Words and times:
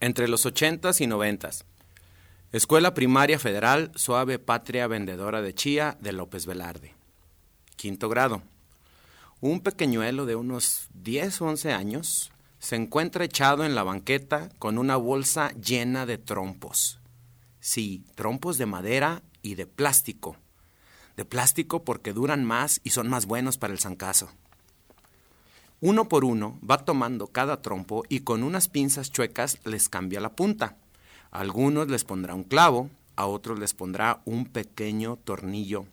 entre 0.00 0.28
los 0.28 0.46
ochentas 0.46 1.00
y 1.00 1.06
noventas. 1.06 1.64
Escuela 2.52 2.94
Primaria 2.94 3.38
Federal 3.38 3.90
Suave 3.96 4.38
Patria 4.38 4.86
Vendedora 4.86 5.42
de 5.42 5.54
Chía 5.54 5.98
de 6.00 6.12
López 6.12 6.46
Velarde. 6.46 6.94
Quinto 7.76 8.08
grado. 8.08 8.42
Un 9.40 9.60
pequeñuelo 9.60 10.24
de 10.24 10.36
unos 10.36 10.86
10 10.94 11.40
o 11.40 11.46
11 11.46 11.72
años 11.72 12.32
se 12.60 12.76
encuentra 12.76 13.24
echado 13.24 13.64
en 13.64 13.74
la 13.74 13.82
banqueta 13.82 14.48
con 14.58 14.78
una 14.78 14.96
bolsa 14.96 15.50
llena 15.52 16.06
de 16.06 16.16
trompos. 16.16 17.00
Sí, 17.60 18.04
trompos 18.14 18.56
de 18.56 18.66
madera 18.66 19.22
y 19.42 19.56
de 19.56 19.66
plástico. 19.66 20.36
De 21.16 21.24
plástico 21.24 21.84
porque 21.84 22.12
duran 22.12 22.44
más 22.44 22.80
y 22.84 22.90
son 22.90 23.08
más 23.08 23.26
buenos 23.26 23.58
para 23.58 23.72
el 23.72 23.80
zancazo. 23.80 24.30
Uno 25.86 26.08
por 26.08 26.24
uno 26.24 26.58
va 26.62 26.82
tomando 26.82 27.26
cada 27.26 27.60
trompo 27.60 28.04
y 28.08 28.20
con 28.20 28.42
unas 28.42 28.68
pinzas 28.68 29.12
chuecas 29.12 29.58
les 29.66 29.90
cambia 29.90 30.18
la 30.18 30.34
punta. 30.34 30.78
A 31.30 31.40
algunos 31.40 31.88
les 31.88 32.04
pondrá 32.04 32.34
un 32.34 32.44
clavo, 32.44 32.88
a 33.16 33.26
otros 33.26 33.58
les 33.58 33.74
pondrá 33.74 34.22
un 34.24 34.46
pequeño 34.46 35.18
tornillo 35.24 35.84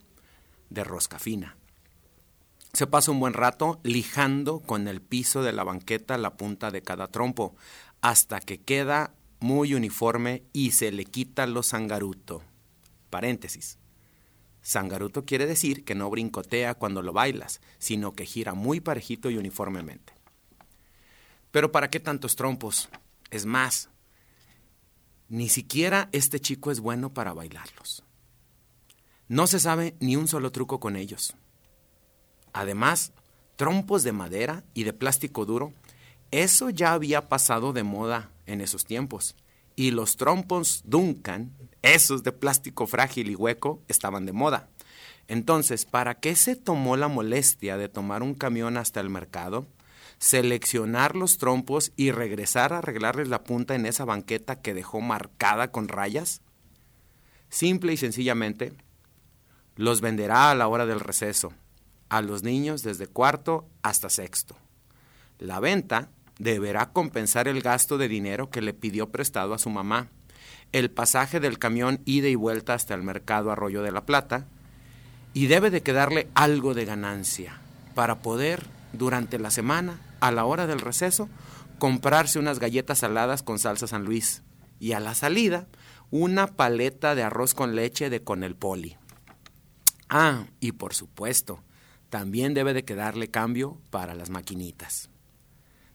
de 0.70 0.86
rosca 0.86 1.20
fina. 1.20 1.58
Se 2.72 2.88
pasa 2.88 3.12
un 3.12 3.20
buen 3.20 3.34
rato 3.34 3.82
lijando 3.84 4.62
con 4.62 4.88
el 4.88 5.02
piso 5.02 5.44
de 5.44 5.52
la 5.52 5.66
banqueta 5.66 6.18
la 6.18 6.38
punta 6.38 6.72
de 6.72 6.82
cada 6.82 7.08
trompo, 7.10 7.54
hasta 8.00 8.40
que 8.40 8.62
queda 8.62 9.12
muy 9.42 9.74
uniforme 9.74 10.44
y 10.54 10.72
se 10.72 10.94
le 10.94 11.04
quita 11.04 11.46
lo 11.48 11.64
sangaruto. 11.64 12.44
Paréntesis. 13.10 13.81
Sangaruto 14.72 15.26
quiere 15.26 15.46
decir 15.46 15.84
que 15.84 15.96
no 15.96 16.10
brincotea 16.10 16.76
cuando 16.76 17.02
lo 17.02 17.12
bailas, 17.12 17.60
sino 17.78 18.14
que 18.14 18.26
gira 18.26 18.54
muy 18.54 18.80
parejito 18.80 19.30
y 19.30 19.38
uniformemente. 19.38 20.14
Pero 21.52 21.74
¿para 21.74 21.90
qué 21.90 22.00
tantos 22.00 22.38
trompos? 22.38 22.88
Es 23.30 23.46
más, 23.46 23.90
ni 25.28 25.50
siquiera 25.50 26.08
este 26.14 26.40
chico 26.40 26.72
es 26.72 26.80
bueno 26.80 27.14
para 27.14 27.34
bailarlos. 27.34 28.04
No 29.28 29.46
se 29.48 29.60
sabe 29.60 29.96
ni 30.00 30.16
un 30.16 30.30
solo 30.30 30.52
truco 30.52 30.80
con 30.80 30.96
ellos. 30.96 31.36
Además, 32.54 33.12
trompos 33.58 34.04
de 34.04 34.14
madera 34.14 34.64
y 34.74 34.84
de 34.84 34.94
plástico 34.94 35.46
duro, 35.46 35.74
eso 36.32 36.70
ya 36.70 36.94
había 36.94 37.28
pasado 37.28 37.74
de 37.74 37.84
moda 37.84 38.32
en 38.46 38.62
esos 38.62 38.86
tiempos. 38.86 39.36
Y 39.76 39.92
los 39.92 40.18
trompos 40.18 40.82
Duncan, 40.86 41.56
esos 41.82 42.24
de 42.24 42.32
plástico 42.32 42.88
frágil 42.88 43.30
y 43.30 43.36
hueco, 43.36 43.82
estaban 43.88 44.26
de 44.26 44.34
moda. 44.34 44.71
Entonces, 45.32 45.86
¿para 45.86 46.16
qué 46.16 46.36
se 46.36 46.58
tomó 46.58 46.98
la 46.98 47.08
molestia 47.08 47.78
de 47.78 47.88
tomar 47.88 48.22
un 48.22 48.34
camión 48.34 48.76
hasta 48.76 49.00
el 49.00 49.10
mercado, 49.10 49.66
seleccionar 50.18 51.16
los 51.16 51.38
trompos 51.38 51.94
y 51.96 52.12
regresar 52.12 52.74
a 52.74 52.80
arreglarles 52.80 53.30
la 53.30 53.46
punta 53.46 53.74
en 53.74 53.86
esa 53.86 54.04
banqueta 54.04 54.62
que 54.62 54.74
dejó 54.74 55.00
marcada 55.00 55.72
con 55.72 55.88
rayas? 55.88 56.42
Simple 57.48 57.94
y 57.94 57.98
sencillamente, 57.98 58.74
los 59.78 60.02
venderá 60.02 60.52
a 60.52 60.56
la 60.56 60.68
hora 60.68 60.86
del 60.86 61.00
receso, 61.00 61.54
a 62.10 62.22
los 62.22 62.44
niños 62.44 62.84
desde 62.84 63.08
cuarto 63.08 63.70
hasta 63.84 64.10
sexto. 64.10 64.58
La 65.40 65.62
venta 65.62 66.10
deberá 66.40 66.92
compensar 66.92 67.48
el 67.48 67.62
gasto 67.62 67.98
de 67.98 68.10
dinero 68.10 68.50
que 68.50 68.60
le 68.60 68.74
pidió 68.74 69.12
prestado 69.12 69.54
a 69.54 69.60
su 69.60 69.70
mamá, 69.70 70.10
el 70.74 70.92
pasaje 70.92 71.40
del 71.40 71.58
camión 71.58 72.02
ida 72.04 72.28
y 72.28 72.36
vuelta 72.36 72.74
hasta 72.74 72.96
el 72.96 73.04
mercado 73.04 73.50
Arroyo 73.50 73.82
de 73.82 73.94
la 73.94 74.06
Plata, 74.06 74.46
y 75.34 75.48
debe 75.48 75.70
de 75.70 75.82
quedarle 75.82 76.28
algo 76.34 76.74
de 76.74 76.86
ganancia 76.86 77.60
para 77.96 78.22
poder, 78.22 78.66
durante 78.94 79.40
la 79.40 79.52
semana, 79.52 80.00
a 80.20 80.32
la 80.32 80.46
hora 80.46 80.68
del 80.68 80.80
receso, 80.80 81.30
comprarse 81.80 82.40
unas 82.40 82.60
galletas 82.60 83.00
saladas 83.00 83.44
con 83.44 83.60
salsa 83.60 83.88
San 83.88 84.04
Luis 84.04 84.44
y 84.80 84.94
a 84.94 85.00
la 85.00 85.16
salida 85.16 85.68
una 86.10 86.48
paleta 86.48 87.16
de 87.16 87.24
arroz 87.24 87.54
con 87.54 87.76
leche 87.76 88.10
de 88.10 88.24
con 88.24 88.44
el 88.44 88.56
poli. 88.56 88.98
Ah, 90.10 90.46
y 90.60 90.74
por 90.74 90.94
supuesto, 90.94 91.64
también 92.10 92.54
debe 92.54 92.74
de 92.74 92.84
quedarle 92.84 93.30
cambio 93.30 93.80
para 93.90 94.14
las 94.14 94.30
maquinitas 94.30 95.12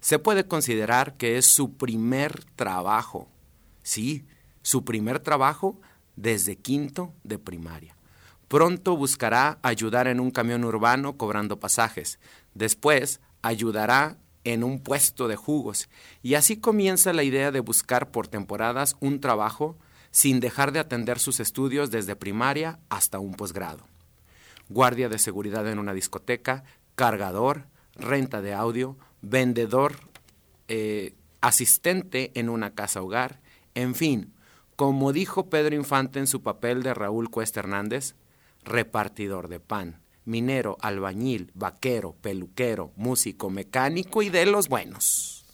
se 0.06 0.20
puede 0.20 0.46
considerar 0.46 1.16
que 1.16 1.36
es 1.36 1.46
su 1.46 1.76
primer 1.76 2.44
trabajo. 2.54 3.28
Sí, 3.82 4.24
su 4.62 4.84
primer 4.84 5.18
trabajo 5.18 5.80
desde 6.14 6.54
quinto 6.54 7.12
de 7.24 7.40
primaria. 7.40 7.95
Pronto 8.48 8.96
buscará 8.96 9.58
ayudar 9.62 10.06
en 10.06 10.20
un 10.20 10.30
camión 10.30 10.64
urbano 10.64 11.16
cobrando 11.16 11.58
pasajes. 11.58 12.18
Después 12.54 13.20
ayudará 13.42 14.18
en 14.44 14.62
un 14.62 14.80
puesto 14.80 15.26
de 15.26 15.36
jugos. 15.36 15.88
Y 16.22 16.34
así 16.34 16.56
comienza 16.56 17.12
la 17.12 17.24
idea 17.24 17.50
de 17.50 17.60
buscar 17.60 18.10
por 18.10 18.28
temporadas 18.28 18.96
un 19.00 19.20
trabajo 19.20 19.76
sin 20.12 20.40
dejar 20.40 20.72
de 20.72 20.78
atender 20.78 21.18
sus 21.18 21.40
estudios 21.40 21.90
desde 21.90 22.16
primaria 22.16 22.78
hasta 22.88 23.18
un 23.18 23.34
posgrado. 23.34 23.86
Guardia 24.68 25.08
de 25.08 25.18
seguridad 25.18 25.68
en 25.68 25.78
una 25.78 25.92
discoteca, 25.92 26.64
cargador, 26.94 27.66
renta 27.94 28.40
de 28.40 28.54
audio, 28.54 28.96
vendedor, 29.20 29.96
eh, 30.68 31.14
asistente 31.40 32.30
en 32.34 32.48
una 32.48 32.74
casa 32.74 33.02
hogar, 33.02 33.40
en 33.74 33.94
fin, 33.94 34.32
como 34.76 35.12
dijo 35.12 35.50
Pedro 35.50 35.74
Infante 35.74 36.18
en 36.18 36.26
su 36.26 36.42
papel 36.42 36.82
de 36.82 36.94
Raúl 36.94 37.30
Cuesta 37.30 37.60
Hernández, 37.60 38.14
repartidor 38.66 39.48
de 39.48 39.60
pan, 39.60 40.02
minero, 40.26 40.76
albañil, 40.82 41.50
vaquero, 41.54 42.14
peluquero, 42.20 42.92
músico, 42.96 43.48
mecánico 43.48 44.22
y 44.22 44.28
de 44.28 44.44
los 44.44 44.68
buenos. 44.68 45.46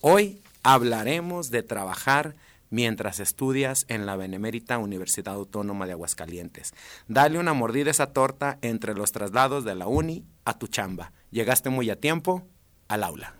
Hoy 0.00 0.40
hablaremos 0.62 1.50
de 1.50 1.62
trabajar 1.62 2.36
mientras 2.70 3.20
estudias 3.20 3.86
en 3.88 4.04
la 4.04 4.16
Benemérita 4.16 4.78
Universidad 4.78 5.34
Autónoma 5.34 5.86
de 5.86 5.92
Aguascalientes. 5.92 6.74
Dale 7.08 7.38
una 7.38 7.54
mordida 7.54 7.88
a 7.88 7.92
esa 7.92 8.12
torta 8.12 8.58
entre 8.62 8.94
los 8.94 9.12
traslados 9.12 9.64
de 9.64 9.74
la 9.74 9.86
uni 9.86 10.24
a 10.44 10.58
tu 10.58 10.66
chamba. 10.66 11.12
Llegaste 11.30 11.70
muy 11.70 11.88
a 11.90 12.00
tiempo 12.00 12.46
al 12.88 13.02
aula. 13.02 13.34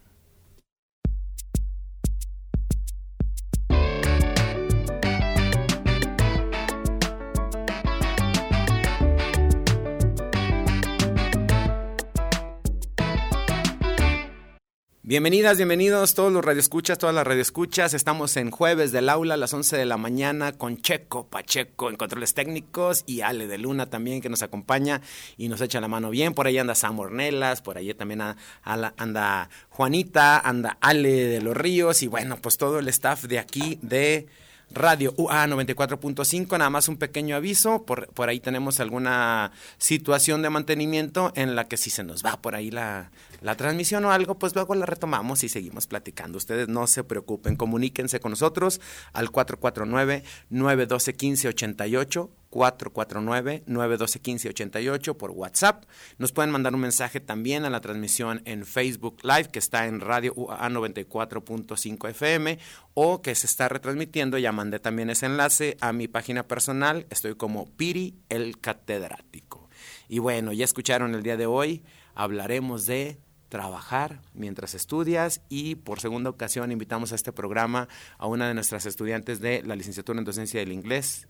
Bienvenidas, 15.06 15.58
bienvenidos 15.58 16.14
todos 16.14 16.32
los 16.32 16.42
radioescuchas, 16.42 16.96
todas 16.96 17.14
las 17.14 17.26
radioescuchas. 17.26 17.92
Estamos 17.92 18.38
en 18.38 18.50
jueves 18.50 18.90
del 18.90 19.10
aula 19.10 19.34
a 19.34 19.36
las 19.36 19.52
11 19.52 19.76
de 19.76 19.84
la 19.84 19.98
mañana 19.98 20.52
con 20.52 20.80
Checo 20.80 21.26
Pacheco 21.26 21.90
en 21.90 21.96
controles 21.96 22.32
técnicos 22.32 23.04
y 23.04 23.20
Ale 23.20 23.46
de 23.46 23.58
Luna 23.58 23.90
también 23.90 24.22
que 24.22 24.30
nos 24.30 24.40
acompaña 24.40 25.02
y 25.36 25.48
nos 25.48 25.60
echa 25.60 25.82
la 25.82 25.88
mano 25.88 26.08
bien. 26.08 26.32
Por 26.32 26.46
ahí 26.46 26.56
anda 26.56 26.74
Sam 26.74 27.00
Ornelas, 27.00 27.60
por 27.60 27.76
ahí 27.76 27.92
también 27.92 28.22
anda 28.62 29.50
Juanita, 29.68 30.38
anda 30.40 30.78
Ale 30.80 31.10
de 31.10 31.42
los 31.42 31.54
Ríos 31.54 32.02
y 32.02 32.06
bueno, 32.06 32.38
pues 32.40 32.56
todo 32.56 32.78
el 32.78 32.88
staff 32.88 33.24
de 33.24 33.38
aquí 33.38 33.78
de 33.82 34.26
Radio 34.74 35.14
UA 35.16 35.46
94.5, 35.46 36.58
nada 36.58 36.70
más 36.70 36.88
un 36.88 36.96
pequeño 36.96 37.36
aviso, 37.36 37.84
por, 37.84 38.08
por 38.08 38.28
ahí 38.28 38.40
tenemos 38.40 38.80
alguna 38.80 39.52
situación 39.78 40.42
de 40.42 40.50
mantenimiento 40.50 41.32
en 41.36 41.54
la 41.54 41.68
que 41.68 41.76
si 41.76 41.90
se 41.90 42.02
nos 42.04 42.24
va 42.24 42.40
por 42.40 42.54
ahí 42.54 42.70
la, 42.70 43.10
la 43.40 43.56
transmisión 43.56 44.04
o 44.06 44.10
algo, 44.10 44.38
pues 44.38 44.54
luego 44.54 44.74
la 44.74 44.86
retomamos 44.86 45.44
y 45.44 45.48
seguimos 45.48 45.86
platicando. 45.86 46.38
Ustedes 46.38 46.68
no 46.68 46.86
se 46.86 47.04
preocupen, 47.04 47.56
comuníquense 47.56 48.18
con 48.18 48.30
nosotros 48.32 48.80
al 49.12 49.30
449-912-1588. 49.30 52.30
449-912-1588 52.54 55.16
por 55.16 55.32
WhatsApp. 55.32 55.84
Nos 56.18 56.30
pueden 56.30 56.52
mandar 56.52 56.72
un 56.74 56.80
mensaje 56.80 57.18
también 57.20 57.64
a 57.64 57.70
la 57.70 57.80
transmisión 57.80 58.42
en 58.44 58.64
Facebook 58.64 59.16
Live 59.24 59.48
que 59.50 59.58
está 59.58 59.86
en 59.86 59.98
Radio 60.00 60.32
UA 60.36 60.70
94.5 60.70 62.10
FM 62.10 62.60
o 62.94 63.20
que 63.20 63.34
se 63.34 63.48
está 63.48 63.68
retransmitiendo. 63.68 64.38
Ya 64.38 64.52
mandé 64.52 64.78
también 64.78 65.10
ese 65.10 65.26
enlace 65.26 65.76
a 65.80 65.92
mi 65.92 66.06
página 66.06 66.46
personal. 66.46 67.08
Estoy 67.10 67.34
como 67.34 67.66
Piri 67.66 68.14
el 68.28 68.60
Catedrático. 68.60 69.68
Y 70.08 70.20
bueno, 70.20 70.52
ya 70.52 70.64
escucharon 70.64 71.12
el 71.14 71.24
día 71.24 71.36
de 71.36 71.46
hoy. 71.46 71.82
Hablaremos 72.14 72.86
de 72.86 73.18
trabajar 73.48 74.20
mientras 74.32 74.74
estudias 74.74 75.40
y 75.48 75.74
por 75.76 76.00
segunda 76.00 76.30
ocasión 76.30 76.72
invitamos 76.72 77.12
a 77.12 77.14
este 77.14 77.30
programa 77.32 77.88
a 78.18 78.26
una 78.26 78.48
de 78.48 78.54
nuestras 78.54 78.84
estudiantes 78.86 79.38
de 79.40 79.62
la 79.62 79.76
licenciatura 79.76 80.18
en 80.18 80.24
docencia 80.24 80.58
del 80.60 80.72
inglés, 80.72 81.28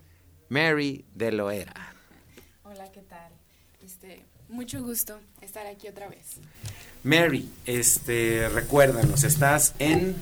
Mary 0.48 1.04
de 1.14 1.32
Loera. 1.32 1.94
Hola, 2.64 2.90
¿qué 2.92 3.00
tal? 3.02 3.32
Este, 3.84 4.22
mucho 4.48 4.82
gusto 4.82 5.18
estar 5.40 5.66
aquí 5.66 5.88
otra 5.88 6.08
vez. 6.08 6.36
Mary, 7.02 7.50
este, 7.66 8.48
recuérdanos, 8.48 9.24
estás 9.24 9.74
en 9.78 10.16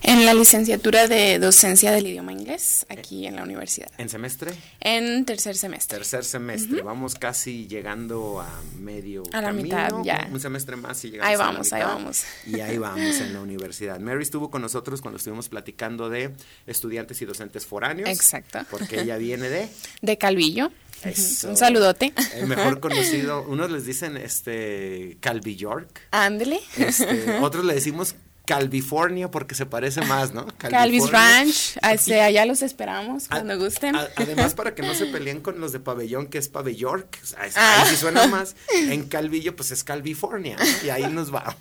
En 0.00 0.24
la 0.24 0.32
licenciatura 0.32 1.06
de 1.06 1.38
docencia 1.38 1.92
del 1.92 2.06
idioma 2.06 2.32
inglés, 2.32 2.86
aquí 2.88 3.26
en 3.26 3.36
la 3.36 3.42
universidad. 3.42 3.90
¿En 3.98 4.08
semestre? 4.08 4.52
En 4.80 5.24
tercer 5.26 5.54
semestre. 5.56 5.98
Tercer 5.98 6.24
semestre. 6.24 6.80
Vamos 6.82 7.14
casi 7.16 7.66
llegando 7.66 8.40
a 8.40 8.48
medio 8.78 9.24
A 9.32 9.42
la 9.42 9.48
camino, 9.48 9.64
mitad, 9.64 9.90
ya. 10.04 10.26
Un 10.32 10.40
semestre 10.40 10.76
más 10.76 11.04
y 11.04 11.10
llegamos 11.10 11.28
Ahí 11.28 11.34
a 11.34 11.38
la 11.38 11.44
vamos, 11.44 11.72
ahí 11.72 11.80
mitad. 11.82 11.94
vamos. 11.94 12.24
Y 12.46 12.60
ahí 12.60 12.78
vamos 12.78 13.20
en 13.20 13.34
la 13.34 13.40
universidad. 13.42 13.98
Mary 14.00 14.22
estuvo 14.22 14.50
con 14.50 14.62
nosotros 14.62 15.02
cuando 15.02 15.18
estuvimos 15.18 15.48
platicando 15.50 16.08
de 16.08 16.30
estudiantes 16.66 17.20
y 17.20 17.26
docentes 17.26 17.66
foráneos. 17.66 18.08
Exacto. 18.08 18.60
Porque 18.70 19.00
ella 19.02 19.16
viene 19.18 19.50
de... 19.50 19.68
De 20.00 20.16
Calvillo. 20.16 20.70
Eso. 21.04 21.50
Un 21.50 21.56
saludote. 21.56 22.14
El 22.34 22.46
mejor 22.46 22.80
conocido, 22.80 23.42
unos 23.42 23.70
les 23.70 23.84
dicen 23.84 24.16
este 24.16 25.18
Calvi 25.20 25.54
York, 25.54 26.00
Ándele. 26.12 26.60
este, 26.76 27.38
otros 27.40 27.64
le 27.64 27.74
decimos 27.74 28.14
Calvifornia 28.48 29.30
porque 29.30 29.54
se 29.54 29.66
parece 29.66 30.00
más, 30.06 30.32
¿no? 30.32 30.46
Calvis. 30.58 31.10
Ranch. 31.10 31.76
Hacia 31.82 32.24
allá 32.24 32.46
los 32.46 32.62
esperamos 32.62 33.28
cuando 33.28 33.52
A- 33.52 33.56
gusten. 33.56 33.94
a- 33.94 34.08
además, 34.16 34.54
para 34.54 34.74
que 34.74 34.80
no 34.82 34.94
se 34.94 35.04
peleen 35.12 35.42
con 35.42 35.60
los 35.60 35.72
de 35.72 35.80
pabellón, 35.80 36.28
que 36.28 36.38
es 36.38 36.48
pabellork, 36.48 37.18
o 37.22 37.26
sea, 37.26 37.40
Ah. 37.54 37.82
ahí 37.82 37.90
sí 37.90 37.96
suena 37.96 38.26
más. 38.28 38.56
En 38.74 39.06
Calvillo, 39.06 39.54
pues 39.54 39.70
es 39.70 39.84
Calvifornia, 39.84 40.56
¿no? 40.58 40.64
y 40.86 40.88
ahí 40.88 41.06
nos 41.12 41.30
vamos. 41.30 41.54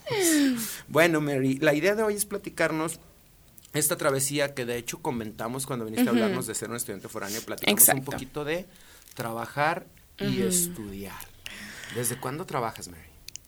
Bueno, 0.87 1.19
Mary, 1.19 1.57
la 1.59 1.73
idea 1.73 1.93
de 1.93 2.03
hoy 2.03 2.15
es 2.15 2.25
platicarnos 2.25 2.99
esta 3.73 3.97
travesía 3.97 4.53
que 4.55 4.65
de 4.65 4.77
hecho 4.77 5.01
comentamos 5.01 5.65
cuando 5.67 5.83
viniste 5.83 6.07
a 6.07 6.11
hablarnos 6.11 6.47
de 6.47 6.55
ser 6.55 6.69
un 6.69 6.77
estudiante 6.77 7.09
foráneo, 7.09 7.41
platicamos 7.41 7.81
un 7.83 7.89
Exacto. 7.89 8.11
poquito 8.11 8.45
de 8.45 8.65
trabajar 9.13 9.85
y 10.19 10.41
estudiar. 10.43 11.19
¿Desde 11.95 12.17
cuándo 12.17 12.45
trabajas, 12.45 12.87
Mary? 12.87 13.03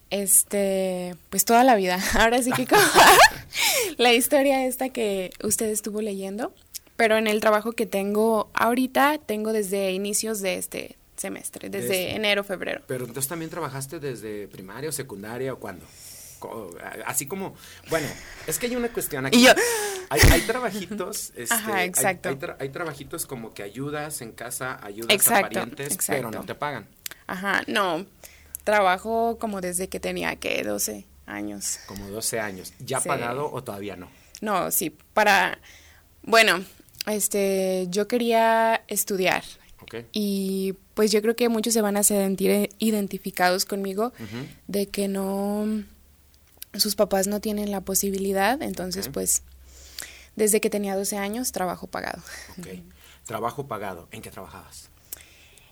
Este, 0.10 1.16
pues 1.30 1.46
toda 1.46 1.64
la 1.64 1.76
vida. 1.76 2.00
Ahora 2.20 2.42
sí 2.42 2.52
que 2.52 2.66
como 2.68 2.82
la 3.98 4.14
historia 4.14 4.66
esta 4.66 4.90
que 4.90 5.32
usted 5.44 5.68
estuvo 5.68 6.02
leyendo, 6.02 6.54
pero 6.96 7.18
en 7.18 7.28
el 7.28 7.40
trabajo 7.40 7.72
que 7.74 7.86
tengo 7.86 8.50
ahorita, 8.54 9.20
tengo 9.26 9.54
desde 9.54 9.92
inicios 9.92 10.42
de 10.42 10.56
este 10.58 10.96
semestre, 11.16 11.70
desde 11.70 11.88
Desde- 11.90 12.16
enero, 12.16 12.44
febrero. 12.44 12.82
Pero 12.88 13.06
entonces 13.06 13.28
también 13.30 13.50
trabajaste 13.52 14.00
desde 14.00 14.48
primaria 14.48 14.90
o 14.90 14.92
secundaria 14.94 15.54
o 15.54 15.60
cuándo? 15.60 15.86
Así 17.06 17.26
como, 17.28 17.54
bueno, 17.90 18.08
es 18.48 18.58
que 18.60 18.68
hay 18.68 18.76
una 18.78 18.88
cuestión 18.88 19.26
aquí. 19.26 19.38
Y 19.38 19.44
yo, 19.44 19.52
Hay, 20.10 20.22
hay 20.32 20.42
trabajitos, 20.42 21.34
este, 21.36 21.54
Ajá, 21.54 21.84
exacto. 21.84 22.30
Hay, 22.30 22.36
tra- 22.36 22.56
hay 22.60 22.70
trabajitos 22.70 23.26
como 23.26 23.54
que 23.54 23.62
ayudas 23.64 24.22
en 24.22 24.32
casa, 24.32 24.80
ayudas 24.82 25.10
a 25.10 25.14
Exacto, 25.14 25.42
parientes, 25.60 25.98
pero 26.08 26.32
no 26.32 26.46
te 26.46 26.56
pagan. 26.56 26.88
ajá, 27.28 27.64
no, 27.68 28.06
trabajo 28.64 29.38
como 29.40 29.62
desde 29.62 29.90
que 29.90 30.00
tenía, 30.00 30.36
que 30.36 30.64
12 30.64 31.06
años. 31.26 31.80
Como 31.88 32.08
12 32.10 32.40
años. 32.40 32.74
¿Ya 32.80 33.00
Sí. 33.00 33.08
pagado 33.08 33.52
o 33.52 33.64
todavía 33.64 33.96
no? 33.96 34.10
No, 34.42 34.72
sí, 34.72 34.90
para, 35.14 35.60
bueno, 36.24 36.64
este, 37.08 37.88
yo 37.90 38.08
quería 38.08 38.84
estudiar 38.88 39.44
¿Ok? 39.82 39.96
y 40.12 40.76
pues 40.94 41.12
yo 41.12 41.22
creo 41.22 41.36
que 41.36 41.50
muchos 41.50 41.74
se 41.74 41.82
van 41.82 41.98
a 41.98 42.04
sentir 42.04 42.70
identificados 42.80 43.66
conmigo 43.66 44.14
de 44.68 44.88
que 44.88 45.08
no 45.08 45.66
sus 46.74 46.96
papás 46.96 47.28
no 47.28 47.40
tienen 47.42 47.72
la 47.72 47.82
posibilidad, 47.82 48.62
entonces 48.62 49.10
pues 49.10 49.44
desde 50.36 50.62
que 50.62 50.70
tenía 50.70 50.96
12 50.96 51.18
años 51.18 51.52
trabajo 51.52 51.88
pagado. 51.88 52.22
Ok. 52.60 52.68
Trabajo 53.26 53.68
pagado. 53.68 54.08
¿En 54.12 54.22
qué 54.22 54.32
trabajabas? 54.32 54.90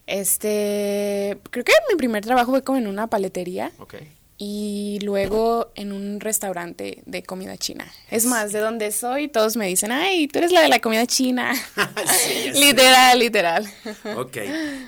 Este, 0.08 1.38
creo 1.52 1.64
que 1.64 1.74
mi 1.90 1.96
primer 1.98 2.24
trabajo 2.26 2.52
fue 2.52 2.64
como 2.64 2.78
en 2.78 2.88
una 2.88 3.08
paletería 3.08 3.72
Ok. 3.80 3.96
y 4.38 5.00
luego 5.04 5.72
en 5.76 5.92
un 5.92 6.20
restaurante 6.20 7.02
de 7.06 7.24
comida 7.24 7.58
china. 7.58 7.92
Es 8.10 8.26
más, 8.26 8.52
de 8.54 8.60
donde 8.60 8.92
soy 8.92 9.28
todos 9.28 9.58
me 9.58 9.68
dicen, 9.68 9.92
"Ay, 9.92 10.28
tú 10.28 10.40
eres 10.40 10.52
la 10.52 10.62
de 10.62 10.70
la 10.70 10.80
comida 10.80 11.06
china." 11.08 11.54
Sí, 12.08 12.52
literal, 12.60 13.20
literal. 13.20 13.68
Ok. 14.16 14.38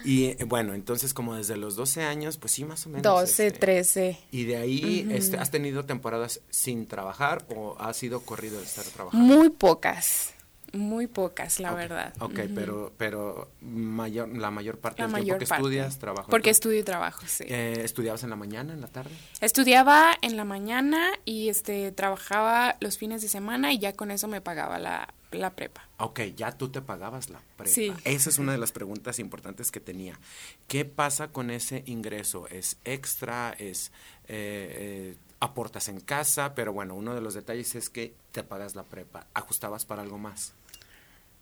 Y 0.06 0.26
eh, 0.26 0.38
bueno, 0.46 0.74
entonces 0.74 1.14
como 1.14 1.36
desde 1.36 1.58
los 1.58 1.76
12 1.76 2.04
años, 2.04 2.38
pues 2.38 2.54
sí, 2.54 2.64
más 2.64 2.86
o 2.86 2.90
menos. 2.90 3.04
12, 3.04 3.48
este, 3.48 3.60
13. 3.60 4.18
Y 4.32 4.46
de 4.46 4.58
ahí, 4.58 5.08
este, 5.12 5.38
¿has 5.38 5.52
tenido 5.52 5.86
temporadas 5.86 6.42
sin 6.50 6.88
trabajar 6.88 7.46
o 7.56 7.76
has 7.80 7.98
sido 7.98 8.22
corrido 8.22 8.58
de 8.60 8.66
estar 8.66 8.86
trabajando? 8.86 9.26
Muy 9.36 9.50
pocas. 9.50 10.34
Muy 10.74 11.08
pocas, 11.08 11.60
la 11.60 11.74
verdad. 11.74 12.14
Ok, 12.20 12.40
pero, 12.54 12.92
pero 12.98 13.50
mayor, 13.62 14.30
la 14.30 14.52
mayor 14.52 14.78
parte 14.80 15.02
La 15.02 15.08
del 15.08 15.24
tiempo 15.24 15.40
que 15.40 15.46
parte. 15.46 15.62
estudias, 15.64 16.00
trabajo. 16.00 16.30
Porque 16.30 16.50
estudio 16.50 16.80
y 16.80 16.84
trabajo, 16.84 17.22
sí. 17.28 17.46
Eh, 17.48 17.82
¿Estudiabas 17.84 18.24
en 18.24 18.30
la 18.30 18.36
mañana, 18.36 18.74
en 18.74 18.82
la 18.82 18.88
tarde? 18.88 19.12
Estudiaba 19.42 20.14
en 20.22 20.38
la 20.38 20.46
mañana 20.46 21.12
y 21.26 21.50
este 21.50 21.92
trabajaba 21.92 22.78
los 22.80 22.98
fines 22.98 23.22
de 23.22 23.30
semana 23.30 23.74
y 23.74 23.80
ya 23.80 23.94
con 23.94 24.12
eso 24.12 24.28
me 24.28 24.42
pagaba 24.42 24.80
la, 24.80 25.14
la 25.32 25.52
prepa. 25.56 25.88
Ok, 25.98 26.22
ya 26.36 26.52
tú 26.52 26.70
te 26.70 26.82
pagabas 26.82 27.30
la 27.30 27.42
prepa. 27.58 27.74
Sí. 27.74 27.92
Esa 28.04 28.30
es 28.30 28.38
una 28.40 28.52
de 28.52 28.58
las 28.58 28.72
preguntas 28.72 29.20
importantes 29.20 29.72
que 29.72 29.80
tenía. 29.80 30.20
¿Qué 30.68 30.86
pasa 30.86 31.30
con 31.30 31.50
ese 31.52 31.84
ingreso? 31.88 32.48
¿Es 32.48 32.78
extra? 32.86 33.56
¿Es 33.58 33.92
eh, 34.28 35.14
eh, 35.14 35.16
aportas 35.40 35.90
en 35.90 36.00
casa? 36.00 36.54
Pero 36.56 36.74
bueno, 36.74 36.94
uno 36.96 37.16
de 37.16 37.22
los 37.22 37.34
detalles 37.34 37.76
es 37.76 37.90
que 37.90 38.14
te 38.32 38.44
pagas 38.44 38.76
la 38.76 38.84
prepa. 38.84 39.26
¿Ajustabas 39.34 39.86
para 39.86 40.02
algo 40.04 40.18
más? 40.18 40.54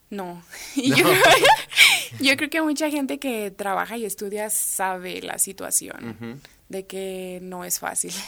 No. 0.09 0.41
Y 0.75 0.89
Yo, 0.95 1.05
yo 2.19 2.37
creo 2.37 2.49
que 2.49 2.61
mucha 2.61 2.89
gente 2.89 3.19
que 3.19 3.51
trabaja 3.51 3.97
y 3.97 4.05
estudia 4.05 4.49
sabe 4.49 5.21
la 5.21 5.37
situación 5.37 6.41
de 6.69 6.85
que 6.85 7.39
no 7.41 7.63
es 7.65 7.79
fácil. 7.79 8.13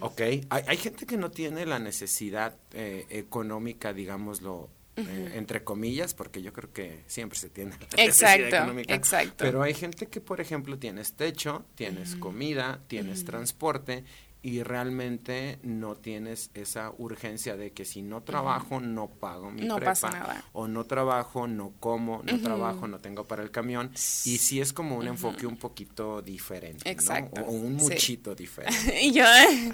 Ok, 0.00 0.20
hay, 0.22 0.42
hay 0.66 0.76
gente 0.78 1.04
que 1.04 1.18
no 1.18 1.30
tiene 1.30 1.66
la 1.66 1.78
necesidad 1.78 2.56
eh, 2.72 3.04
económica, 3.10 3.92
digámoslo, 3.92 4.70
eh, 4.96 5.32
entre 5.34 5.62
comillas, 5.62 6.14
porque 6.14 6.40
yo 6.40 6.54
creo 6.54 6.72
que 6.72 7.02
siempre 7.06 7.38
se 7.38 7.50
tiene 7.50 7.72
la 7.72 7.76
necesidad 7.78 8.06
Exacto, 8.06 8.56
económica. 8.56 8.94
exacto. 8.94 9.34
Pero 9.44 9.62
hay 9.62 9.74
gente 9.74 10.06
que, 10.06 10.22
por 10.22 10.40
ejemplo, 10.40 10.78
tienes 10.78 11.12
techo, 11.12 11.66
tienes 11.74 12.16
comida, 12.16 12.80
tienes 12.88 13.26
transporte 13.26 14.04
y 14.40 14.62
realmente 14.62 15.58
no 15.64 15.96
tienes 15.96 16.50
esa 16.54 16.92
urgencia 16.96 17.56
de 17.56 17.72
que 17.72 17.84
si 17.84 18.02
no 18.02 18.22
trabajo 18.22 18.78
no 18.80 19.08
pago 19.10 19.50
mi 19.50 19.62
No 19.62 19.76
prepa 19.76 19.90
pasa 19.90 20.10
nada. 20.10 20.44
o 20.52 20.68
no 20.68 20.84
trabajo 20.84 21.48
no 21.48 21.72
como 21.80 22.22
no 22.22 22.40
trabajo 22.40 22.86
no 22.86 23.00
tengo 23.00 23.24
para 23.26 23.42
el 23.42 23.50
camión 23.50 23.90
y 23.92 24.38
sí 24.38 24.60
es 24.60 24.72
como 24.72 24.96
un 24.96 25.08
enfoque 25.08 25.44
un 25.46 25.56
poquito 25.56 26.22
diferente 26.22 26.84
¿no? 26.84 26.90
Exacto, 26.90 27.40
o 27.42 27.50
un 27.50 27.78
sí. 27.80 27.84
muchito 27.86 28.34
diferente 28.36 29.02
y 29.02 29.12
yo, 29.12 29.24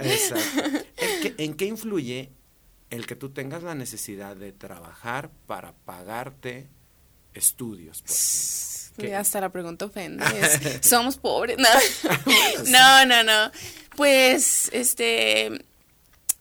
Exacto. 0.01 0.63
¿En 0.97 1.21
qué, 1.23 1.35
en 1.45 1.55
qué 1.55 1.67
influye 1.67 2.33
el 2.89 3.07
que 3.07 3.17
tú 3.17 3.31
tengas 3.31 3.63
la 3.63 3.75
necesidad 3.75 4.35
de 4.37 4.53
trabajar 4.53 5.31
para 5.47 5.75
pagarte 5.75 6.69
estudios? 7.35 8.01
por 8.03 8.11
ejemplo? 8.11 8.84
¿Qué- 8.99 9.15
hasta 9.15 9.41
la 9.41 9.49
pregunta 9.51 9.85
ofende. 9.87 10.25
Somos 10.83 11.17
pobres. 11.17 11.57
No. 11.59 11.69
no, 12.67 13.07
no, 13.07 13.23
no. 13.25 13.51
Pues, 13.97 14.69
este, 14.73 15.65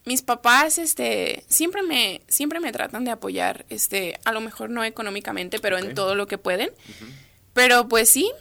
mis 0.05 0.21
papás, 0.21 0.77
este, 0.77 1.43
siempre 1.47 1.81
me, 1.83 2.21
siempre 2.27 2.59
me 2.59 2.71
tratan 2.71 3.05
de 3.05 3.11
apoyar, 3.11 3.65
este, 3.69 4.19
a 4.25 4.31
lo 4.31 4.41
mejor 4.41 4.69
no 4.69 4.83
económicamente, 4.83 5.59
pero 5.59 5.77
en 5.77 5.93
todo 5.95 6.15
lo 6.15 6.27
que 6.27 6.37
pueden. 6.37 6.71
Pero 7.53 7.87
pues 7.87 8.09
sí, 8.09 8.31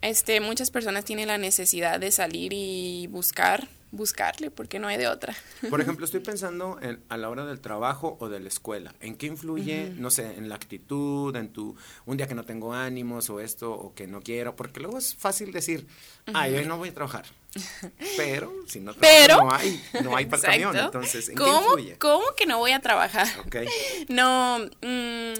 este, 0.00 0.40
muchas 0.40 0.70
personas 0.70 1.04
tienen 1.04 1.28
la 1.28 1.38
necesidad 1.38 2.00
de 2.00 2.10
salir 2.10 2.52
y 2.54 3.06
buscar, 3.08 3.68
buscarle, 3.90 4.50
porque 4.50 4.78
no 4.78 4.88
hay 4.88 4.96
de 4.96 5.08
otra. 5.08 5.34
Por 5.70 5.80
ejemplo, 5.80 6.04
estoy 6.04 6.20
pensando 6.20 6.78
en, 6.80 7.02
a 7.08 7.16
la 7.16 7.28
hora 7.30 7.44
del 7.46 7.60
trabajo 7.60 8.16
o 8.20 8.28
de 8.28 8.40
la 8.40 8.48
escuela. 8.48 8.94
¿En 9.00 9.16
qué 9.16 9.26
influye, 9.26 9.92
no 9.96 10.10
sé, 10.10 10.34
en 10.36 10.48
la 10.48 10.54
actitud, 10.54 11.34
en 11.36 11.52
tu, 11.52 11.76
un 12.06 12.16
día 12.16 12.26
que 12.26 12.34
no 12.34 12.44
tengo 12.44 12.74
ánimos 12.74 13.30
o 13.30 13.40
esto, 13.40 13.72
o 13.72 13.94
que 13.94 14.06
no 14.06 14.20
quiero? 14.20 14.56
Porque 14.56 14.80
luego 14.80 14.98
es 14.98 15.14
fácil 15.14 15.52
decir, 15.52 15.86
ay, 16.34 16.54
hoy 16.54 16.66
no 16.66 16.76
voy 16.78 16.90
a 16.90 16.94
trabajar. 16.94 17.24
Pero 18.16 18.52
si 18.66 18.80
no 18.80 18.94
trabajo, 18.94 19.16
Pero- 19.26 19.36
no 19.44 19.52
hay, 19.52 19.82
no 20.02 20.16
hay 20.16 20.26
para 20.26 20.42
el 20.54 20.62
camión. 20.62 20.76
Entonces, 20.84 21.28
¿en 21.30 21.36
qué 21.36 21.42
¿Cómo, 21.44 21.60
influye? 21.60 21.98
¿Cómo 21.98 22.24
que 22.36 22.46
no 22.46 22.58
voy 22.58 22.72
a 22.72 22.80
trabajar? 22.80 23.26
Ok. 23.46 23.56
No, 24.08 24.58
mm, 24.82 25.32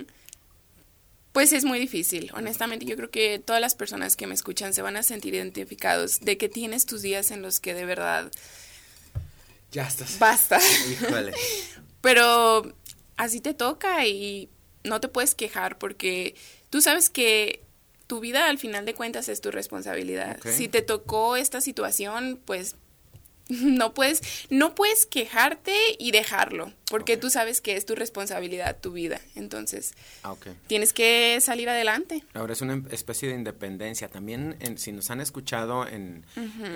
pues 1.32 1.52
es 1.52 1.64
muy 1.64 1.78
difícil, 1.78 2.30
honestamente. 2.34 2.84
Yo 2.86 2.96
creo 2.96 3.10
que 3.10 3.38
todas 3.38 3.60
las 3.60 3.74
personas 3.74 4.16
que 4.16 4.26
me 4.26 4.34
escuchan 4.34 4.72
se 4.74 4.82
van 4.82 4.96
a 4.96 5.02
sentir 5.02 5.34
identificados 5.34 6.20
de 6.20 6.36
que 6.38 6.48
tienes 6.48 6.86
tus 6.86 7.02
días 7.02 7.30
en 7.30 7.42
los 7.42 7.60
que 7.60 7.74
de 7.74 7.84
verdad 7.84 8.30
Ya 9.72 9.86
estás. 9.86 10.18
basta. 10.18 10.58
Híjole. 10.90 11.32
Pero 12.00 12.74
así 13.16 13.40
te 13.40 13.54
toca 13.54 14.06
y 14.06 14.48
no 14.84 15.00
te 15.00 15.08
puedes 15.08 15.34
quejar 15.34 15.78
porque 15.78 16.34
tú 16.70 16.80
sabes 16.80 17.10
que 17.10 17.62
tu 18.06 18.20
vida 18.20 18.48
al 18.48 18.58
final 18.58 18.86
de 18.86 18.94
cuentas 18.94 19.28
es 19.28 19.40
tu 19.40 19.50
responsabilidad. 19.50 20.38
Si 20.50 20.68
te 20.68 20.80
tocó 20.82 21.36
esta 21.36 21.60
situación, 21.60 22.40
pues 22.44 22.76
no 23.62 23.94
puedes, 23.94 24.46
no 24.50 24.74
puedes 24.74 25.06
quejarte 25.06 25.74
y 25.98 26.10
dejarlo, 26.10 26.72
porque 26.90 27.16
tú 27.16 27.30
sabes 27.30 27.60
que 27.60 27.76
es 27.76 27.86
tu 27.86 27.94
responsabilidad, 27.94 28.78
tu 28.80 28.92
vida. 28.92 29.20
Entonces, 29.34 29.94
Ah, 30.22 30.34
tienes 30.66 30.92
que 30.92 31.38
salir 31.40 31.68
adelante. 31.68 32.22
Ahora 32.34 32.52
es 32.52 32.60
una 32.60 32.82
especie 32.90 33.28
de 33.28 33.34
independencia. 33.34 34.08
También, 34.08 34.56
en- 34.60 34.78
si 34.78 34.92
nos 34.92 35.10
han 35.10 35.20
escuchado 35.20 35.86
en, 35.86 36.24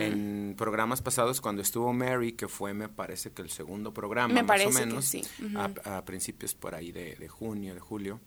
en 0.01 0.55
programas 0.57 1.03
pasados, 1.03 1.41
cuando 1.41 1.61
estuvo 1.63 1.93
Mary, 1.93 2.33
que 2.33 2.49
fue, 2.49 2.73
me 2.75 2.89
parece 2.89 3.33
que 3.33 3.43
el 3.43 3.51
segundo 3.51 3.93
programa, 3.93 4.33
Me 4.33 4.43
más 4.43 4.49
parece 4.49 4.69
o 4.69 4.71
que 4.73 4.87
menos, 4.87 5.13
a 5.85 6.05
principios 6.05 6.55
por 6.55 6.75
ahí 6.75 6.93
de, 6.93 7.17
de 7.17 7.29
junio, 7.29 7.75
de 7.75 7.81
julio, 7.81 8.21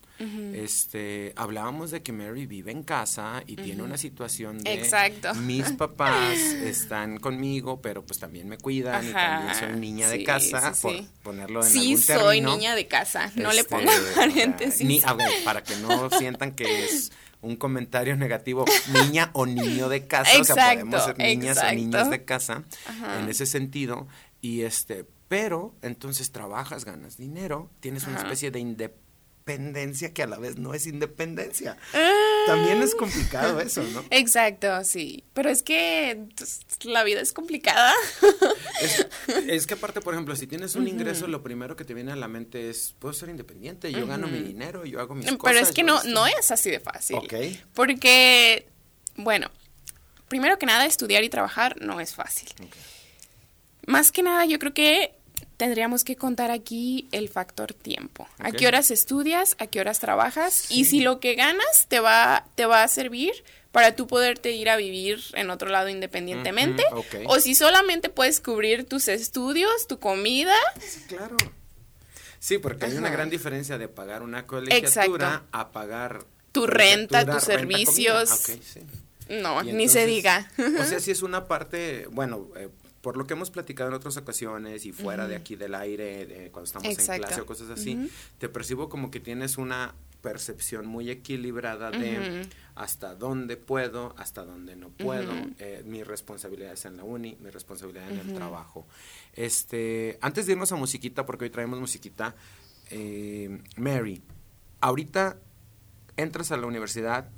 este, 0.54 1.32
hablábamos 1.36 1.90
de 1.90 2.02
que 2.02 2.12
Mary 2.12 2.46
vive 2.46 2.70
en 2.72 2.82
casa 2.82 3.42
y 3.46 3.56
tiene 3.56 3.82
una 3.82 3.98
situación 3.98 4.58
de 4.58 4.74
Exacto. 4.74 5.34
mis 5.34 5.70
papás 5.72 6.36
están 6.38 7.18
conmigo, 7.18 7.80
pero 7.80 8.04
pues 8.04 8.18
también 8.18 8.35
me 8.44 8.58
cuidan 8.58 9.04
y 9.08 9.12
también 9.12 9.50
Ajá, 9.50 9.54
soy 9.68 9.76
niña 9.80 10.08
de 10.08 10.18
sí, 10.18 10.24
casa, 10.24 10.74
sí, 10.74 10.80
por 10.82 10.92
sí. 10.92 11.08
ponerlo 11.22 11.62
en 11.64 11.70
Sí, 11.70 11.78
algún 11.92 11.98
soy 11.98 12.16
término. 12.38 12.56
niña 12.56 12.74
de 12.74 12.86
casa, 12.86 13.32
no 13.36 13.52
le 13.52 13.60
Este, 13.60 13.76
sea, 13.86 14.14
paréntesis. 14.14 14.86
ni- 14.86 15.00
a 15.04 15.12
ver, 15.14 15.30
para 15.44 15.62
que 15.62 15.76
no 15.76 16.10
sientan 16.10 16.52
que 16.52 16.84
es 16.84 17.12
un 17.42 17.56
comentario 17.56 18.16
negativo, 18.16 18.64
niña 18.92 19.30
o 19.32 19.46
niño 19.46 19.88
de 19.88 20.06
casa, 20.06 20.30
o 20.40 20.44
sea, 20.44 20.54
Exacto, 20.72 20.80
podemos 20.90 21.04
ser 21.04 21.18
niñas 21.18 21.56
o 21.56 21.60
exacto. 21.60 21.74
niños 21.76 22.10
de 22.10 22.24
casa 22.24 22.64
Ajá. 22.86 23.20
en 23.20 23.28
ese 23.28 23.46
sentido 23.46 24.08
y 24.40 24.62
este, 24.62 25.04
pero 25.28 25.74
entonces 25.82 26.32
trabajas, 26.32 26.84
ganas 26.84 27.16
dinero, 27.16 27.70
tienes 27.80 28.04
una 28.04 28.16
Ajá. 28.16 28.24
especie 28.26 28.50
de 28.50 28.58
independencia 28.60 29.05
que 30.12 30.22
a 30.24 30.26
la 30.26 30.38
vez 30.38 30.58
no 30.58 30.74
es 30.74 30.86
independencia. 30.86 31.76
Ah. 31.94 32.42
También 32.46 32.82
es 32.82 32.96
complicado 32.96 33.60
eso, 33.60 33.80
¿no? 33.84 34.04
Exacto, 34.10 34.82
sí. 34.82 35.22
Pero 35.34 35.50
es 35.50 35.62
que 35.62 36.26
pues, 36.36 36.62
la 36.82 37.04
vida 37.04 37.20
es 37.20 37.32
complicada. 37.32 37.94
Es, 38.78 39.06
es 39.46 39.66
que 39.66 39.72
aparte, 39.72 40.02
por 40.02 40.12
ejemplo, 40.12 40.36
si 40.36 40.46
tienes 40.46 40.74
un 40.74 40.86
ingreso, 40.86 41.26
lo 41.28 41.42
primero 41.42 41.76
que 41.76 41.84
te 41.86 41.94
viene 41.94 42.12
a 42.12 42.16
la 42.16 42.28
mente 42.28 42.68
es, 42.68 42.94
puedo 42.98 43.14
ser 43.14 43.30
independiente, 43.30 43.90
yo 43.90 44.06
gano 44.06 44.26
mi 44.26 44.38
dinero, 44.40 44.84
yo 44.84 45.00
hago 45.00 45.14
mis 45.14 45.24
cosas. 45.24 45.40
Pero 45.42 45.58
es 45.60 45.72
que 45.72 45.82
no, 45.82 45.96
esto". 45.96 46.10
no 46.10 46.26
es 46.26 46.50
así 46.50 46.70
de 46.70 46.78
fácil. 46.78 47.16
Ok. 47.16 47.32
Porque, 47.72 48.66
bueno, 49.16 49.50
primero 50.28 50.58
que 50.58 50.66
nada, 50.66 50.84
estudiar 50.84 51.24
y 51.24 51.30
trabajar 51.30 51.80
no 51.80 52.00
es 52.00 52.14
fácil. 52.14 52.50
Más 53.86 54.12
que 54.12 54.22
nada, 54.22 54.44
yo 54.44 54.58
creo 54.58 54.74
que 54.74 55.14
tendríamos 55.56 56.04
que 56.04 56.16
contar 56.16 56.50
aquí 56.50 57.08
el 57.12 57.28
factor 57.28 57.72
tiempo. 57.72 58.28
¿A 58.38 58.52
qué 58.52 58.66
horas 58.66 58.90
estudias? 58.90 59.56
¿A 59.58 59.66
qué 59.66 59.80
horas 59.80 60.00
trabajas? 60.00 60.70
Y 60.70 60.84
si 60.84 61.00
lo 61.00 61.20
que 61.20 61.34
ganas 61.34 61.86
te 61.88 62.00
va, 62.00 62.46
te 62.54 62.66
va 62.66 62.82
a 62.82 62.88
servir 62.88 63.32
para 63.72 63.94
tú 63.94 64.06
poderte 64.06 64.52
ir 64.52 64.70
a 64.70 64.76
vivir 64.76 65.22
en 65.34 65.50
otro 65.50 65.68
lado 65.68 65.88
independientemente. 65.88 66.84
O 67.26 67.40
si 67.40 67.54
solamente 67.54 68.08
puedes 68.08 68.40
cubrir 68.40 68.84
tus 68.84 69.08
estudios, 69.08 69.86
tu 69.86 69.98
comida. 69.98 70.54
Sí, 70.80 71.00
claro. 71.08 71.36
Sí, 72.38 72.58
porque 72.58 72.86
hay 72.86 72.96
una 72.96 73.10
gran 73.10 73.28
diferencia 73.28 73.76
de 73.76 73.88
pagar 73.88 74.22
una 74.22 74.46
colegiatura 74.46 75.26
Exacto. 75.26 75.48
a 75.52 75.72
pagar 75.72 76.24
Tu 76.52 76.66
renta, 76.66 77.24
tus 77.26 77.42
servicios. 77.42 78.30
Ah, 78.30 78.36
sí. 78.36 78.80
No, 79.28 79.62
Y 79.64 79.72
ni 79.72 79.88
se 79.88 80.06
diga. 80.06 80.50
O 80.58 80.84
sea, 80.84 81.00
sí 81.00 81.10
es 81.10 81.22
una 81.22 81.46
parte, 81.48 82.06
bueno, 82.10 82.48
eh, 82.56 82.68
por 83.06 83.16
lo 83.16 83.24
que 83.24 83.34
hemos 83.34 83.52
platicado 83.52 83.88
en 83.88 83.94
otras 83.94 84.16
ocasiones 84.16 84.84
y 84.84 84.90
fuera 84.90 85.28
de 85.28 85.36
aquí 85.36 85.54
del 85.54 85.76
aire, 85.76 86.26
de 86.26 86.50
cuando 86.50 86.64
estamos 86.64 86.88
en 86.88 87.20
clase 87.20 87.40
o 87.40 87.46
cosas 87.46 87.70
así, 87.70 88.10
te 88.38 88.48
percibo 88.48 88.88
como 88.88 89.12
que 89.12 89.20
tienes 89.20 89.58
una 89.58 89.94
percepción 90.22 90.86
muy 90.86 91.08
equilibrada 91.08 91.92
de 91.92 92.48
hasta 92.74 93.14
dónde 93.14 93.56
puedo, 93.56 94.12
hasta 94.18 94.44
dónde 94.44 94.74
no 94.74 94.88
puedo, 94.88 95.32
eh, 95.60 95.84
mis 95.86 96.04
responsabilidades 96.04 96.84
en 96.84 96.96
la 96.96 97.04
uni, 97.04 97.38
mi 97.40 97.50
responsabilidad 97.50 98.10
en 98.10 98.18
el 98.18 98.34
trabajo. 98.34 98.88
Este, 99.34 100.18
antes 100.20 100.46
de 100.46 100.54
irnos 100.54 100.72
a 100.72 100.74
musiquita, 100.74 101.24
porque 101.24 101.44
hoy 101.44 101.50
traemos 101.50 101.78
musiquita, 101.78 102.34
eh, 102.90 103.62
Mary, 103.76 104.20
ahorita 104.80 105.36
entras 106.16 106.50
a 106.50 106.56
la 106.56 106.66
universidad 106.66 107.30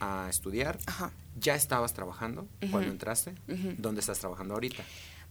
a, 0.00 0.24
a 0.24 0.30
estudiar, 0.30 0.78
Ajá. 0.86 1.12
¿ya 1.38 1.54
estabas 1.54 1.92
trabajando 1.92 2.48
cuando 2.70 2.90
entraste? 2.90 3.34
¿Dónde 3.76 4.00
estás 4.00 4.18
trabajando 4.18 4.54
ahorita? 4.54 4.82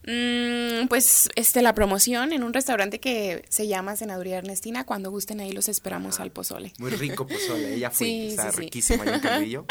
Mm, 0.06 0.88
pues 0.88 1.28
este 1.36 1.60
la 1.62 1.74
promoción 1.74 2.32
en 2.32 2.42
un 2.42 2.52
restaurante 2.54 3.00
que 3.00 3.44
se 3.48 3.66
llama 3.68 3.96
Senaduría 3.96 4.38
Ernestina. 4.38 4.84
Cuando 4.84 5.10
gusten 5.10 5.40
ahí 5.40 5.52
los 5.52 5.68
esperamos 5.68 6.20
al 6.20 6.30
pozole. 6.30 6.72
Muy 6.78 6.90
rico 6.90 7.26
pozole, 7.26 7.74
ella 7.74 7.90
fue, 7.90 8.06
Sí, 8.06 8.26
está 8.28 8.50
sí, 8.52 8.58
ahí 8.58 8.60
en. 8.60 9.66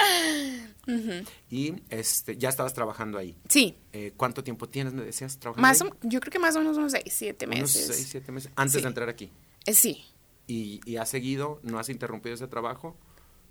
Y 1.51 1.74
este, 1.89 2.38
ya 2.38 2.50
estabas 2.50 2.74
trabajando 2.74 3.17
ahí. 3.17 3.36
Sí, 3.48 3.75
Eh, 3.93 4.12
¿Cuánto 4.17 4.43
tiempo 4.43 4.67
tienes, 4.69 4.93
me 4.93 5.03
decías, 5.03 5.38
trabajando 5.39 5.67
más 5.67 5.81
ahí? 5.81 5.88
o- 5.89 5.95
yo 6.07 6.19
creo 6.19 6.31
que 6.31 6.39
más 6.39 6.55
o 6.55 6.59
menos 6.59 6.77
unos 6.77 6.91
seis, 6.93 7.03
siete 7.09 7.45
Unos 7.45 7.59
meses. 7.59 7.88
seis, 7.95 8.07
siete 8.09 8.31
meses, 8.31 8.51
antes 8.55 8.81
de 8.81 8.88
entrar 8.88 9.09
aquí. 9.09 9.31
Eh, 9.65 9.74
sí. 9.74 10.03
¿Y, 10.48 10.79
y 10.86 10.98
has 10.98 11.09
seguido, 11.09 11.59
no 11.63 11.77
has 11.79 11.89
interrumpido 11.89 12.33
ese 12.36 12.48
trabajo? 12.48 12.95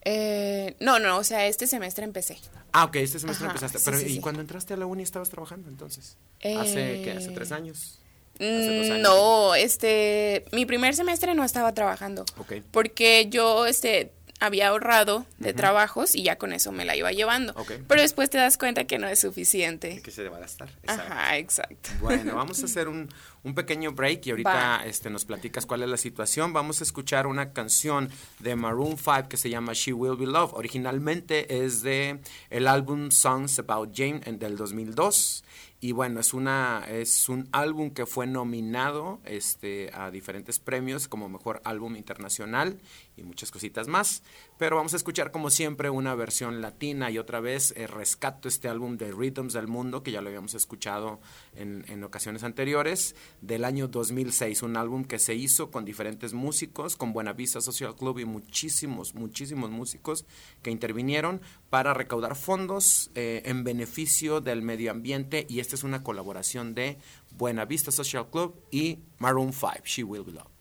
Eh, 0.04 0.76
no, 0.80 0.98
no, 0.98 1.18
o 1.18 1.24
sea, 1.24 1.46
este 1.46 1.66
semestre 1.66 2.04
empecé. 2.04 2.38
Ah, 2.72 2.84
ok, 2.84 2.96
este 2.96 3.18
semestre 3.18 3.46
Ajá, 3.46 3.54
empezaste. 3.56 3.78
Pero 3.84 3.98
sí, 3.98 4.06
¿y 4.06 4.14
sí. 4.14 4.20
cuando 4.20 4.40
entraste 4.40 4.74
a 4.74 4.76
la 4.76 4.86
uni 4.86 5.02
estabas 5.02 5.28
trabajando 5.30 5.68
entonces? 5.68 6.16
¿Hace 6.38 7.02
qué? 7.04 7.14
¿Hace 7.16 7.30
tres 7.30 7.52
años? 7.52 7.98
¿Hace 8.36 8.76
dos 8.76 8.86
Mm, 8.88 8.92
años? 8.92 9.00
No, 9.00 9.54
este, 9.56 10.44
mi 10.52 10.64
primer 10.66 10.94
semestre 10.94 11.34
no 11.34 11.42
estaba 11.44 11.74
trabajando. 11.74 12.24
Ok. 12.38 12.54
Porque 12.70 13.26
yo, 13.28 13.66
este, 13.66 14.12
había 14.40 14.68
ahorrado 14.68 15.26
de 15.38 15.52
trabajos 15.52 16.14
y 16.14 16.22
ya 16.22 16.36
con 16.36 16.52
eso 16.52 16.72
me 16.72 16.84
la 16.84 16.96
iba 16.96 17.10
llevando. 17.12 17.52
Ok. 17.56 17.72
Pero 17.88 18.00
después 18.00 18.30
te 18.30 18.38
das 18.38 18.58
cuenta 18.58 18.84
que 18.84 18.98
no 18.98 19.08
es 19.08 19.20
suficiente. 19.20 20.00
Que 20.02 20.10
se 20.10 20.28
va 20.28 20.36
a 20.36 20.40
gastar. 20.40 20.68
Exacto. 20.82 21.12
Ajá, 21.12 21.38
exacto. 21.38 21.90
Bueno, 22.00 22.34
vamos 22.36 22.62
a 22.62 22.66
hacer 22.66 22.88
un, 22.88 23.08
un 23.42 23.54
pequeño 23.54 23.92
break 23.92 24.26
y 24.26 24.30
ahorita 24.30 24.50
Va. 24.50 24.86
este, 24.86 25.10
nos 25.10 25.24
platicas 25.24 25.66
cuál 25.66 25.82
es 25.82 25.88
la 25.88 25.96
situación. 25.96 26.52
Vamos 26.52 26.80
a 26.80 26.84
escuchar 26.84 27.26
una 27.26 27.52
canción 27.52 28.10
de 28.38 28.56
Maroon 28.56 28.96
5 28.96 29.28
que 29.28 29.36
se 29.36 29.50
llama 29.50 29.72
She 29.74 29.92
Will 29.92 30.16
Be 30.16 30.26
Loved. 30.26 30.54
Originalmente 30.54 31.64
es 31.64 31.82
de 31.82 32.20
el 32.50 32.66
álbum 32.68 33.10
Songs 33.10 33.58
About 33.58 33.90
Jane 33.94 34.20
del 34.20 34.56
2002. 34.56 35.44
Y 35.80 35.92
bueno, 35.92 36.18
es, 36.18 36.34
una, 36.34 36.84
es 36.88 37.28
un 37.28 37.48
álbum 37.52 37.90
que 37.90 38.04
fue 38.04 38.26
nominado 38.26 39.20
este, 39.24 39.90
a 39.94 40.10
diferentes 40.10 40.58
premios 40.58 41.06
como 41.06 41.28
Mejor 41.28 41.60
Álbum 41.64 41.94
Internacional 41.94 42.80
y 43.18 43.22
muchas 43.22 43.50
cositas 43.50 43.88
más. 43.88 44.22
Pero 44.58 44.76
vamos 44.76 44.94
a 44.94 44.96
escuchar 44.96 45.30
como 45.30 45.50
siempre 45.50 45.90
una 45.90 46.14
versión 46.14 46.60
latina 46.60 47.10
y 47.10 47.18
otra 47.18 47.40
vez 47.40 47.74
eh, 47.76 47.86
rescato 47.86 48.48
este 48.48 48.68
álbum 48.68 48.96
de 48.96 49.12
Rhythms 49.12 49.52
del 49.52 49.66
Mundo 49.66 50.02
que 50.02 50.12
ya 50.12 50.20
lo 50.20 50.28
habíamos 50.28 50.54
escuchado 50.54 51.20
en, 51.54 51.84
en 51.88 52.04
ocasiones 52.04 52.44
anteriores 52.44 53.14
del 53.40 53.64
año 53.64 53.88
2006. 53.88 54.62
Un 54.62 54.76
álbum 54.76 55.04
que 55.04 55.18
se 55.18 55.34
hizo 55.34 55.70
con 55.70 55.84
diferentes 55.84 56.32
músicos, 56.32 56.96
con 56.96 57.12
Buenavista 57.12 57.60
Social 57.60 57.96
Club 57.96 58.18
y 58.18 58.24
muchísimos, 58.24 59.14
muchísimos 59.14 59.70
músicos 59.70 60.24
que 60.62 60.70
intervinieron 60.70 61.40
para 61.70 61.94
recaudar 61.94 62.36
fondos 62.36 63.10
eh, 63.14 63.42
en 63.44 63.64
beneficio 63.64 64.40
del 64.40 64.62
medio 64.62 64.90
ambiente 64.90 65.46
y 65.48 65.60
esta 65.60 65.74
es 65.74 65.84
una 65.84 66.02
colaboración 66.02 66.74
de 66.74 66.98
Buenavista 67.32 67.90
Social 67.90 68.28
Club 68.30 68.54
y 68.70 69.00
Maroon 69.18 69.52
5, 69.52 69.84
She 69.84 70.04
Will 70.04 70.24
Be 70.24 70.32
Loved. 70.32 70.57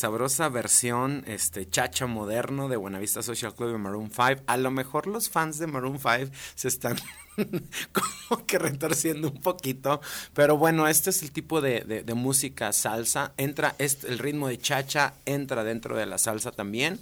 Sabrosa 0.00 0.48
versión, 0.48 1.24
este, 1.26 1.68
chacha 1.68 2.06
moderno 2.06 2.70
de 2.70 2.78
Buenavista 2.78 3.22
Social 3.22 3.54
Club 3.54 3.72
de 3.72 3.78
Maroon 3.78 4.10
5. 4.10 4.44
A 4.46 4.56
lo 4.56 4.70
mejor 4.70 5.06
los 5.06 5.28
fans 5.28 5.58
de 5.58 5.66
Maroon 5.66 5.98
5 5.98 6.32
se 6.54 6.68
están 6.68 6.96
como 7.92 8.46
que 8.46 8.58
retorciendo 8.58 9.28
un 9.28 9.42
poquito, 9.42 10.00
pero 10.32 10.56
bueno, 10.56 10.88
este 10.88 11.10
es 11.10 11.22
el 11.22 11.32
tipo 11.32 11.60
de, 11.60 12.02
música 12.16 12.72
salsa. 12.72 13.34
Entra, 13.36 13.74
este, 13.78 14.08
el 14.08 14.18
ritmo 14.18 14.48
de 14.48 14.58
chacha 14.58 15.12
entra 15.26 15.64
dentro 15.64 15.94
de 15.96 16.06
la 16.06 16.16
salsa 16.16 16.50
también. 16.50 16.98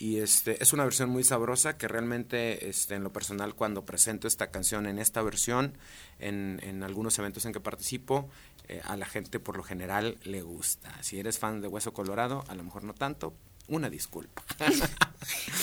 Y 0.00 0.20
este, 0.20 0.62
es 0.62 0.72
una 0.72 0.84
versión 0.84 1.10
muy 1.10 1.24
sabrosa 1.24 1.76
que 1.76 1.88
realmente, 1.88 2.68
este, 2.68 2.94
en 2.94 3.02
lo 3.02 3.12
personal, 3.12 3.54
cuando 3.54 3.84
presento 3.84 4.26
esta 4.26 4.50
canción 4.50 4.86
en 4.86 4.98
esta 4.98 5.20
versión, 5.22 5.74
en, 6.18 6.60
en 6.62 6.82
algunos 6.82 7.18
eventos 7.18 7.44
en 7.44 7.52
que 7.52 7.60
participo, 7.60 8.30
eh, 8.68 8.80
a 8.84 8.96
la 8.96 9.06
gente 9.06 9.40
por 9.40 9.56
lo 9.56 9.62
general 9.62 10.18
le 10.24 10.42
gusta. 10.42 10.92
Si 11.02 11.18
eres 11.18 11.38
fan 11.38 11.60
de 11.60 11.68
Hueso 11.68 11.92
Colorado, 11.92 12.44
a 12.48 12.54
lo 12.54 12.64
mejor 12.64 12.84
no 12.84 12.94
tanto, 12.94 13.34
una 13.68 13.90
disculpa. 13.90 14.42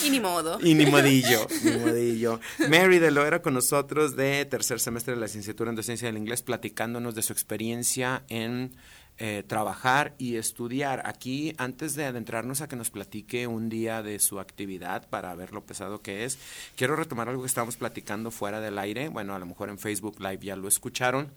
Y 0.04 0.10
ni 0.10 0.20
modo. 0.20 0.58
y 0.62 0.74
ni 0.74 0.84
modillo, 0.84 1.46
ni 1.64 1.72
modillo. 1.78 2.40
Mary 2.68 2.98
de 2.98 3.10
Loera 3.10 3.40
con 3.40 3.54
nosotros 3.54 4.14
de 4.14 4.44
tercer 4.44 4.78
semestre 4.80 5.14
de 5.14 5.20
la 5.20 5.26
licenciatura 5.26 5.70
en 5.70 5.76
docencia 5.76 6.06
del 6.06 6.18
inglés, 6.18 6.42
platicándonos 6.42 7.14
de 7.14 7.22
su 7.22 7.32
experiencia 7.32 8.22
en 8.28 8.76
eh, 9.18 9.44
trabajar 9.46 10.14
y 10.18 10.36
estudiar. 10.36 11.02
Aquí, 11.06 11.54
antes 11.56 11.94
de 11.94 12.04
adentrarnos 12.04 12.60
a 12.60 12.68
que 12.68 12.76
nos 12.76 12.90
platique 12.90 13.46
un 13.46 13.70
día 13.70 14.02
de 14.02 14.18
su 14.18 14.40
actividad 14.40 15.08
para 15.08 15.34
ver 15.34 15.52
lo 15.52 15.64
pesado 15.64 16.02
que 16.02 16.26
es, 16.26 16.38
quiero 16.76 16.96
retomar 16.96 17.30
algo 17.30 17.42
que 17.42 17.48
estábamos 17.48 17.78
platicando 17.78 18.30
fuera 18.30 18.60
del 18.60 18.78
aire. 18.78 19.08
Bueno, 19.08 19.34
a 19.34 19.38
lo 19.38 19.46
mejor 19.46 19.70
en 19.70 19.78
Facebook 19.78 20.20
Live 20.20 20.40
ya 20.42 20.54
lo 20.54 20.68
escucharon. 20.68 21.32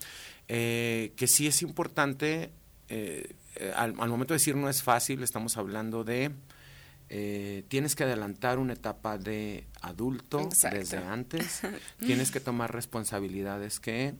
Eh, 0.49 1.13
que 1.15 1.27
sí 1.27 1.47
es 1.47 1.61
importante, 1.61 2.51
eh, 2.89 3.33
eh, 3.55 3.71
al, 3.75 3.95
al 3.99 4.09
momento 4.09 4.33
de 4.33 4.39
decir 4.39 4.55
no 4.55 4.67
es 4.69 4.83
fácil, 4.83 5.23
estamos 5.23 5.55
hablando 5.57 6.03
de 6.03 6.31
eh, 7.11 7.63
tienes 7.69 7.95
que 7.95 8.03
adelantar 8.03 8.59
una 8.59 8.73
etapa 8.73 9.17
de 9.17 9.65
adulto 9.81 10.41
Exacto. 10.41 10.77
desde 10.77 10.97
antes, 10.97 11.61
tienes 12.05 12.29
que 12.31 12.39
tomar 12.39 12.73
responsabilidades 12.73 13.79
que 13.79 14.13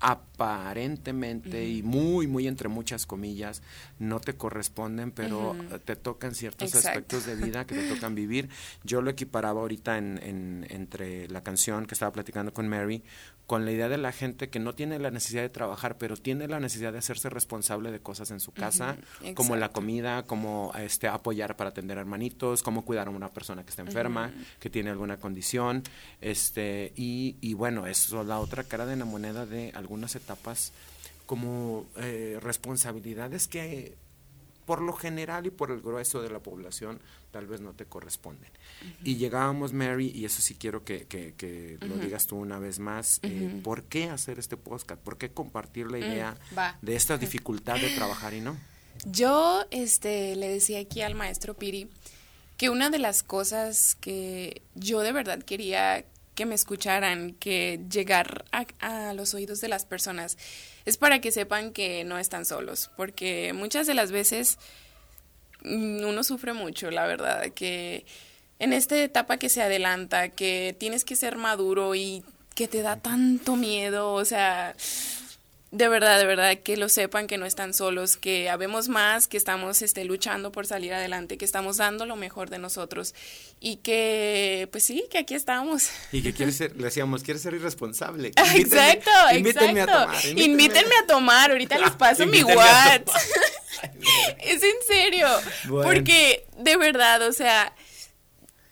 aparentemente 0.00 1.68
y 1.68 1.82
muy, 1.82 2.26
muy 2.26 2.46
entre 2.48 2.68
muchas 2.68 3.04
comillas 3.04 3.60
no 3.98 4.18
te 4.20 4.34
corresponden, 4.34 5.10
pero 5.10 5.54
te 5.84 5.94
tocan 5.96 6.34
ciertos 6.34 6.68
Exacto. 6.68 6.88
aspectos 6.88 7.26
de 7.26 7.34
vida 7.36 7.66
que 7.66 7.74
te 7.74 7.88
tocan 7.88 8.14
vivir. 8.14 8.48
Yo 8.82 9.02
lo 9.02 9.10
equiparaba 9.10 9.60
ahorita 9.60 9.98
en, 9.98 10.18
en- 10.22 10.66
entre 10.70 11.28
la 11.28 11.42
canción 11.42 11.84
que 11.86 11.94
estaba 11.94 12.12
platicando 12.12 12.52
con 12.54 12.66
Mary 12.68 13.02
con 13.50 13.64
la 13.64 13.72
idea 13.72 13.88
de 13.88 13.98
la 13.98 14.12
gente 14.12 14.48
que 14.48 14.60
no 14.60 14.76
tiene 14.76 15.00
la 15.00 15.10
necesidad 15.10 15.42
de 15.42 15.48
trabajar, 15.48 15.98
pero 15.98 16.16
tiene 16.16 16.46
la 16.46 16.60
necesidad 16.60 16.92
de 16.92 16.98
hacerse 16.98 17.28
responsable 17.30 17.90
de 17.90 17.98
cosas 17.98 18.30
en 18.30 18.38
su 18.38 18.52
casa, 18.52 18.96
como 19.34 19.56
la 19.56 19.70
comida, 19.70 20.22
como 20.22 20.72
este 20.78 21.08
apoyar 21.08 21.56
para 21.56 21.70
atender 21.70 21.98
a 21.98 22.02
hermanitos, 22.02 22.62
cómo 22.62 22.84
cuidar 22.84 23.08
a 23.08 23.10
una 23.10 23.28
persona 23.28 23.64
que 23.64 23.70
está 23.70 23.82
enferma, 23.82 24.32
que 24.60 24.70
tiene 24.70 24.90
alguna 24.90 25.16
condición, 25.16 25.82
este 26.20 26.92
y, 26.94 27.38
y 27.40 27.54
bueno, 27.54 27.88
eso 27.88 28.20
es 28.20 28.26
la 28.28 28.38
otra 28.38 28.62
cara 28.62 28.86
de 28.86 28.94
la 28.94 29.04
moneda 29.04 29.46
de 29.46 29.72
algunas 29.74 30.14
etapas 30.14 30.72
como 31.26 31.86
eh, 31.96 32.38
responsabilidades 32.40 33.48
que 33.48 33.96
por 34.70 34.82
lo 34.82 34.92
general 34.92 35.46
y 35.46 35.50
por 35.50 35.72
el 35.72 35.80
grueso 35.80 36.22
de 36.22 36.30
la 36.30 36.38
población 36.38 37.00
tal 37.32 37.48
vez 37.48 37.60
no 37.60 37.72
te 37.72 37.86
corresponden. 37.86 38.48
Y 39.02 39.16
llegábamos, 39.16 39.72
Mary, 39.72 40.12
y 40.14 40.24
eso 40.26 40.40
sí 40.42 40.54
quiero 40.54 40.84
que, 40.84 41.06
que- 41.08 41.34
que 41.36 41.76
lo 41.80 41.96
digas 41.96 42.28
tú 42.28 42.36
una 42.36 42.60
vez 42.60 42.78
más, 42.78 43.18
eh, 43.24 43.60
¿por 43.64 43.82
qué 43.82 44.10
hacer 44.10 44.38
este 44.38 44.56
podcast? 44.56 45.00
¿Por 45.02 45.18
qué 45.18 45.30
compartir 45.32 45.90
la 45.90 45.98
idea 45.98 46.36
va. 46.56 46.78
de 46.82 46.94
esta 46.94 47.18
dificultad 47.18 47.80
de 47.80 47.90
trabajar 47.96 48.32
y 48.32 48.40
no? 48.42 48.56
Yo 49.06 49.64
este, 49.72 50.36
le 50.36 50.48
decía 50.48 50.78
aquí 50.78 51.02
al 51.02 51.16
maestro 51.16 51.54
Piri 51.54 51.90
que 52.56 52.70
una 52.70 52.90
de 52.90 53.00
las 53.00 53.24
cosas 53.24 53.96
que 54.00 54.62
yo 54.76 55.00
de 55.00 55.10
verdad 55.10 55.42
quería 55.42 56.04
que 56.34 56.46
me 56.46 56.54
escucharan, 56.54 57.32
que 57.34 57.80
llegar 57.90 58.44
a, 58.52 59.12
los 59.14 59.34
oídos 59.34 59.60
de 59.60 59.68
las 59.68 59.84
personas, 59.84 60.38
es 60.84 60.96
para 60.96 61.20
que 61.20 61.32
sepan 61.32 61.72
que 61.72 62.04
no 62.04 62.18
están 62.18 62.46
solos, 62.46 62.90
porque 62.96 63.52
muchas 63.52 63.86
de 63.86 63.94
las 63.94 64.12
veces 64.12 64.58
mm, 65.62 66.04
uno 66.04 66.22
sufre 66.22 66.52
mucho, 66.52 66.90
la 66.90 67.06
verdad, 67.06 67.50
que 67.52 68.04
en 68.58 68.72
esta 68.72 68.96
etapa 68.96 69.38
que 69.38 69.48
se 69.48 69.62
adelanta, 69.62 70.28
que 70.28 70.76
tienes 70.78 71.04
que 71.04 71.16
ser 71.16 71.36
maduro 71.36 71.94
y 71.94 72.24
que 72.54 72.68
te 72.68 72.82
da 72.82 72.96
tanto 72.96 73.56
miedo, 73.56 74.12
o 74.12 74.24
sea, 74.24 74.74
de 75.72 75.88
verdad, 75.88 76.18
de 76.18 76.26
verdad, 76.26 76.58
que 76.58 76.76
lo 76.76 76.88
sepan 76.88 77.28
que 77.28 77.38
no 77.38 77.46
están 77.46 77.74
solos, 77.74 78.16
que 78.16 78.50
habemos 78.50 78.88
más, 78.88 79.28
que 79.28 79.36
estamos 79.36 79.82
este, 79.82 80.04
luchando 80.04 80.50
por 80.50 80.66
salir 80.66 80.92
adelante, 80.92 81.38
que 81.38 81.44
estamos 81.44 81.76
dando 81.76 82.06
lo 82.06 82.16
mejor 82.16 82.50
de 82.50 82.58
nosotros 82.58 83.14
y 83.60 83.76
que, 83.76 84.68
pues 84.72 84.82
sí, 84.84 85.04
que 85.10 85.18
aquí 85.18 85.34
estamos. 85.34 85.90
Y 86.10 86.22
que 86.22 86.32
quiere 86.32 86.50
ser, 86.50 86.76
le 86.76 86.84
decíamos, 86.84 87.22
quiere 87.22 87.38
ser 87.38 87.54
irresponsable. 87.54 88.32
Exacto, 88.54 89.10
invítenme 89.32 89.82
exacto. 89.82 89.92
a 89.92 90.06
tomar. 90.06 90.26
Invítenme 90.38 90.94
a 91.02 91.06
tomar, 91.06 91.50
ahorita 91.52 91.78
les 91.78 91.90
paso 91.98 92.26
mi 92.26 92.38
Invítenme 92.38 92.56
WhatsApp. 92.56 93.08
es 94.40 94.62
en 94.64 94.76
serio, 94.88 95.28
Bueno. 95.68 95.88
porque 95.88 96.46
de 96.58 96.76
verdad, 96.76 97.22
o 97.22 97.32
sea, 97.32 97.72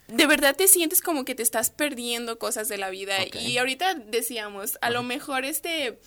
de 0.09 0.27
verdad 0.27 0.57
te 0.57 0.67
sientes 0.67 1.01
como 1.01 1.25
que 1.25 1.37
te 1.37 1.45
estás 1.45 1.71
perdiendo 1.71 2.41
cosas 2.41 2.69
de 2.69 2.77
la 2.77 2.91
vida 2.91 3.15
y 3.41 3.59
ahorita 3.59 3.95
decíamos, 3.95 4.79
a 4.81 4.91
lo 4.91 5.05
mejor 5.05 5.45
este 5.45 6.01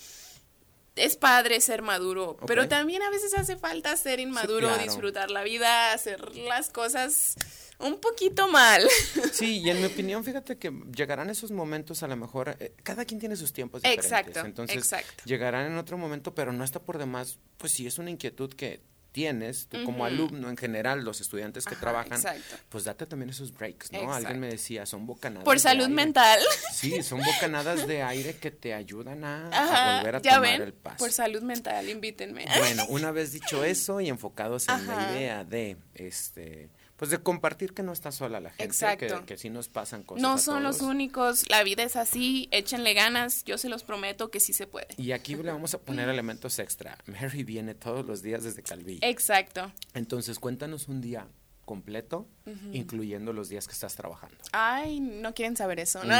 es 0.95 1.15
padre 1.15 1.61
ser 1.61 1.81
maduro, 1.81 2.37
pero 2.47 2.67
también 2.67 3.01
a 3.01 3.09
veces 3.09 3.33
hace 3.33 3.55
falta 3.57 3.95
ser 3.95 4.19
inmaduro, 4.19 4.67
claro. 4.67 4.83
disfrutar 4.83 5.31
la 5.31 5.43
vida, 5.43 5.93
hacer 5.93 6.35
las 6.35 6.69
cosas 6.69 7.35
un 7.79 7.99
poquito 7.99 8.47
mal. 8.47 8.87
Sí, 9.31 9.59
y 9.59 9.69
en 9.69 9.79
mi 9.79 9.85
opinión, 9.85 10.23
fíjate 10.23 10.57
que 10.57 10.71
llegarán 10.95 11.29
esos 11.29 11.51
momentos 11.51 12.03
a 12.03 12.07
lo 12.07 12.15
mejor, 12.15 12.55
eh, 12.59 12.73
cada 12.83 13.05
quien 13.05 13.19
tiene 13.19 13.35
sus 13.35 13.53
tiempos 13.53 13.81
diferentes. 13.81 14.05
Exacto, 14.05 14.39
Entonces, 14.41 14.77
exacto. 14.77 15.23
llegarán 15.25 15.71
en 15.71 15.77
otro 15.77 15.97
momento, 15.97 16.35
pero 16.35 16.51
no 16.51 16.63
está 16.63 16.79
por 16.81 16.97
demás, 16.97 17.39
pues 17.57 17.71
si 17.71 17.87
es 17.87 17.97
una 17.97 18.09
inquietud 18.11 18.53
que 18.53 18.81
tienes, 19.11 19.67
tú 19.67 19.83
como 19.83 20.05
alumno 20.05 20.49
en 20.49 20.57
general, 20.57 21.03
los 21.03 21.21
estudiantes 21.21 21.65
que 21.65 21.73
Ajá, 21.75 21.81
trabajan, 21.81 22.13
exacto. 22.13 22.55
pues 22.69 22.83
date 22.85 23.05
también 23.05 23.29
esos 23.29 23.53
breaks, 23.53 23.91
¿no? 23.91 23.99
Exacto. 23.99 24.15
Alguien 24.17 24.39
me 24.39 24.47
decía, 24.47 24.85
son 24.85 25.05
bocanadas. 25.05 25.43
Por 25.45 25.59
salud 25.59 25.83
aire. 25.83 25.95
mental. 25.95 26.39
Sí, 26.73 27.03
son 27.03 27.21
bocanadas 27.21 27.87
de 27.87 28.01
aire 28.03 28.35
que 28.35 28.51
te 28.51 28.73
ayudan 28.73 29.23
a, 29.23 29.97
volver 29.97 30.15
a 30.15 30.21
ya 30.21 30.35
tomar 30.35 30.49
ven, 30.51 30.61
el 30.61 30.73
paso. 30.73 30.97
por 30.97 31.11
salud 31.11 31.41
mental, 31.41 31.89
invítenme. 31.89 32.45
Bueno, 32.57 32.85
una 32.89 33.11
vez 33.11 33.33
dicho 33.33 33.63
eso 33.63 33.99
y 34.01 34.09
enfocados 34.09 34.67
en 34.69 34.87
la 34.87 35.11
idea 35.13 35.43
de, 35.43 35.77
este, 35.95 36.69
pues 37.01 37.09
de 37.09 37.17
compartir 37.17 37.73
que 37.73 37.81
no 37.81 37.93
está 37.93 38.11
sola 38.11 38.39
la 38.39 38.51
gente, 38.51 38.63
Exacto. 38.63 39.21
que, 39.21 39.25
que 39.25 39.37
sí 39.39 39.49
nos 39.49 39.69
pasan 39.69 40.03
cosas. 40.03 40.21
No 40.21 40.33
a 40.33 40.37
son 40.37 40.61
los 40.61 40.81
únicos, 40.81 41.49
la 41.49 41.63
vida 41.63 41.81
es 41.81 41.95
así, 41.95 42.47
échenle 42.51 42.93
ganas, 42.93 43.43
yo 43.43 43.57
se 43.57 43.69
los 43.69 43.81
prometo 43.81 44.29
que 44.29 44.39
sí 44.39 44.53
se 44.53 44.67
puede. 44.67 44.89
Y 44.97 45.11
aquí 45.11 45.33
le 45.33 45.51
vamos 45.51 45.73
a 45.73 45.79
poner 45.79 46.09
elementos 46.09 46.59
extra. 46.59 46.99
Mary 47.07 47.43
viene 47.43 47.73
todos 47.73 48.05
los 48.05 48.21
días 48.21 48.43
desde 48.43 48.61
Calvillo. 48.61 48.99
Exacto. 49.01 49.71
Entonces, 49.95 50.37
cuéntanos 50.37 50.89
un 50.89 51.01
día 51.01 51.27
completo, 51.65 52.27
incluyendo 52.71 53.33
los 53.33 53.49
días 53.49 53.65
que 53.65 53.73
estás 53.73 53.95
trabajando. 53.95 54.37
Ay, 54.51 54.99
no 54.99 55.33
quieren 55.33 55.57
saber 55.57 55.79
eso. 55.79 56.01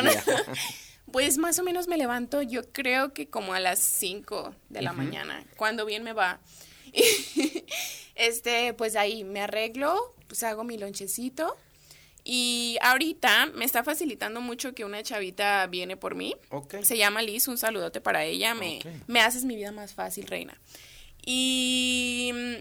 Pues 1.12 1.38
más 1.38 1.60
o 1.60 1.63
menos 1.63 1.88
me 1.88 1.98
levanto, 1.98 2.41
yo 2.41 2.72
creo 2.72 3.13
que 3.13 3.28
como 3.28 3.54
a 3.54 3.60
las 3.60 3.78
5 3.78 4.56
de 4.70 4.82
la 4.82 4.94
mañana, 4.94 5.44
cuando 5.58 5.86
bien 5.86 6.04
me 6.04 6.13
va. 6.13 6.39
Este, 8.28 8.74
pues 8.74 8.96
ahí 8.96 9.24
me 9.24 9.42
arreglo, 9.42 10.14
pues 10.28 10.44
hago 10.44 10.64
mi 10.64 10.78
lonchecito. 10.78 11.58
Y 12.24 12.78
ahorita 12.82 13.48
me 13.48 13.66
está 13.66 13.84
facilitando 13.84 14.42
mucho 14.42 14.76
que 14.76 14.86
una 14.86 15.02
chavita 15.02 15.66
viene 15.68 15.98
por 15.98 16.14
mí. 16.14 16.36
Ok. 16.50 16.76
Se 16.84 16.98
llama 16.98 17.22
Liz, 17.24 17.48
un 17.48 17.58
saludote 17.58 18.00
para 18.00 18.24
ella. 18.26 18.54
Me, 18.54 18.80
me 19.08 19.22
haces 19.22 19.44
mi 19.44 19.56
vida 19.56 19.72
más 19.72 19.94
fácil, 19.94 20.28
reina. 20.28 20.56
Y 21.26 22.32
mm, 22.34 22.56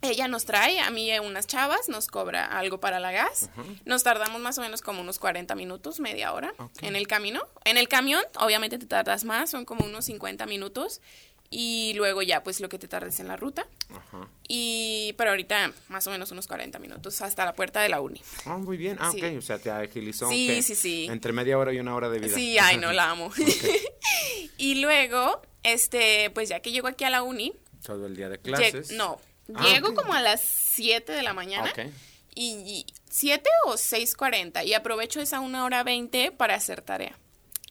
ella 0.00 0.28
nos 0.28 0.44
trae, 0.44 0.80
a 0.80 0.90
mí 0.90 1.10
unas 1.18 1.46
chavas, 1.46 1.88
nos 1.88 2.06
cobra 2.06 2.46
algo 2.46 2.78
para 2.78 3.00
la 3.00 3.10
gas. 3.10 3.50
Nos 3.84 4.04
tardamos 4.04 4.40
más 4.40 4.56
o 4.58 4.62
menos 4.62 4.80
como 4.80 5.00
unos 5.00 5.18
40 5.18 5.54
minutos, 5.54 6.00
media 6.00 6.32
hora 6.32 6.54
en 6.80 6.96
el 6.96 7.08
camino. 7.08 7.42
En 7.64 7.76
el 7.76 7.88
camión, 7.88 8.22
obviamente 8.38 8.78
te 8.78 8.86
tardas 8.86 9.24
más, 9.24 9.50
son 9.50 9.64
como 9.64 9.84
unos 9.84 10.04
50 10.06 10.46
minutos. 10.46 11.00
Y 11.50 11.94
luego 11.94 12.20
ya, 12.20 12.42
pues 12.44 12.60
lo 12.60 12.68
que 12.68 12.78
te 12.78 12.88
tardes 12.88 13.20
en 13.20 13.28
la 13.28 13.36
ruta. 13.36 13.66
Ajá. 13.90 14.28
Y, 14.48 15.14
pero 15.16 15.30
ahorita 15.30 15.72
más 15.88 16.06
o 16.06 16.10
menos 16.10 16.30
unos 16.30 16.46
40 16.46 16.78
minutos 16.78 17.22
hasta 17.22 17.44
la 17.46 17.54
puerta 17.54 17.80
de 17.80 17.88
la 17.88 18.00
uni. 18.02 18.20
Ah, 18.44 18.58
muy 18.58 18.76
bien. 18.76 18.98
Ah, 19.00 19.10
Sí. 19.12 19.22
ok. 19.24 19.38
O 19.38 19.40
sea, 19.40 19.58
te 19.58 19.70
agilizó. 19.70 20.28
Sí, 20.28 20.46
¿qué? 20.46 20.62
sí, 20.62 20.74
sí. 20.74 21.06
Entre 21.10 21.32
media 21.32 21.56
hora 21.58 21.72
y 21.72 21.80
una 21.80 21.94
hora 21.94 22.10
de 22.10 22.18
vida. 22.18 22.34
Sí, 22.34 22.58
ay, 22.58 22.76
no, 22.76 22.92
la 22.92 23.10
amo. 23.10 23.32
y 24.58 24.76
luego, 24.76 25.40
este, 25.62 26.30
pues 26.30 26.48
ya 26.48 26.60
que 26.60 26.70
llego 26.70 26.86
aquí 26.88 27.04
a 27.04 27.10
la 27.10 27.22
uni, 27.22 27.54
Todo 27.84 28.06
el 28.06 28.16
día 28.16 28.28
de 28.28 28.38
clases. 28.38 28.90
no, 28.92 29.18
Ah, 29.54 29.64
llego 29.72 29.94
como 29.94 30.12
a 30.12 30.20
las 30.20 30.42
7 30.42 31.10
de 31.12 31.22
la 31.22 31.32
mañana. 31.32 31.70
Ok. 31.70 31.90
Y, 32.34 32.50
y 32.66 32.86
7 33.08 33.48
o 33.64 33.72
6.40 33.74 34.66
y 34.66 34.74
aprovecho 34.74 35.20
esa 35.20 35.40
una 35.40 35.64
hora 35.64 35.82
20 35.82 36.30
para 36.32 36.54
hacer 36.54 36.82
tarea. 36.82 37.16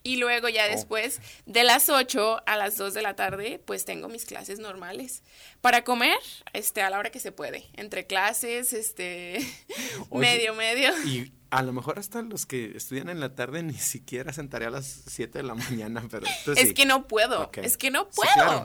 Y 0.02 0.16
luego 0.16 0.48
ya 0.48 0.64
Oh. 0.66 0.70
después, 0.70 1.20
de 1.46 1.64
las 1.64 1.88
8 1.88 2.40
a 2.46 2.56
las 2.56 2.76
2 2.76 2.94
de 2.94 3.02
la 3.02 3.14
tarde, 3.16 3.60
pues 3.64 3.84
tengo 3.84 4.08
mis 4.08 4.24
clases 4.24 4.58
normales. 4.58 5.22
Para 5.60 5.82
comer, 5.84 6.16
este, 6.52 6.82
a 6.82 6.90
la 6.90 6.98
hora 6.98 7.10
que 7.10 7.20
se 7.20 7.32
puede. 7.32 7.64
Entre 7.74 8.06
clases, 8.06 8.72
este, 8.72 9.38
Oye, 10.10 10.20
medio, 10.20 10.54
medio. 10.54 10.90
Y 11.06 11.32
a 11.50 11.62
lo 11.62 11.72
mejor 11.72 11.98
hasta 11.98 12.22
los 12.22 12.46
que 12.46 12.76
estudian 12.76 13.08
en 13.08 13.20
la 13.20 13.34
tarde 13.34 13.62
ni 13.62 13.72
siquiera 13.74 14.30
hacen 14.30 14.48
tarea 14.50 14.68
a 14.68 14.72
las 14.72 14.86
7 15.08 15.38
de 15.38 15.44
la 15.44 15.54
mañana, 15.54 16.06
pero 16.10 16.26
tú 16.44 16.52
Es 16.52 16.74
que 16.74 16.84
no 16.84 17.08
puedo, 17.08 17.50
es 17.62 17.76
que 17.76 17.90
no 17.90 18.04
Sí, 18.04 18.16
puedo. 18.16 18.32
claro. 18.34 18.64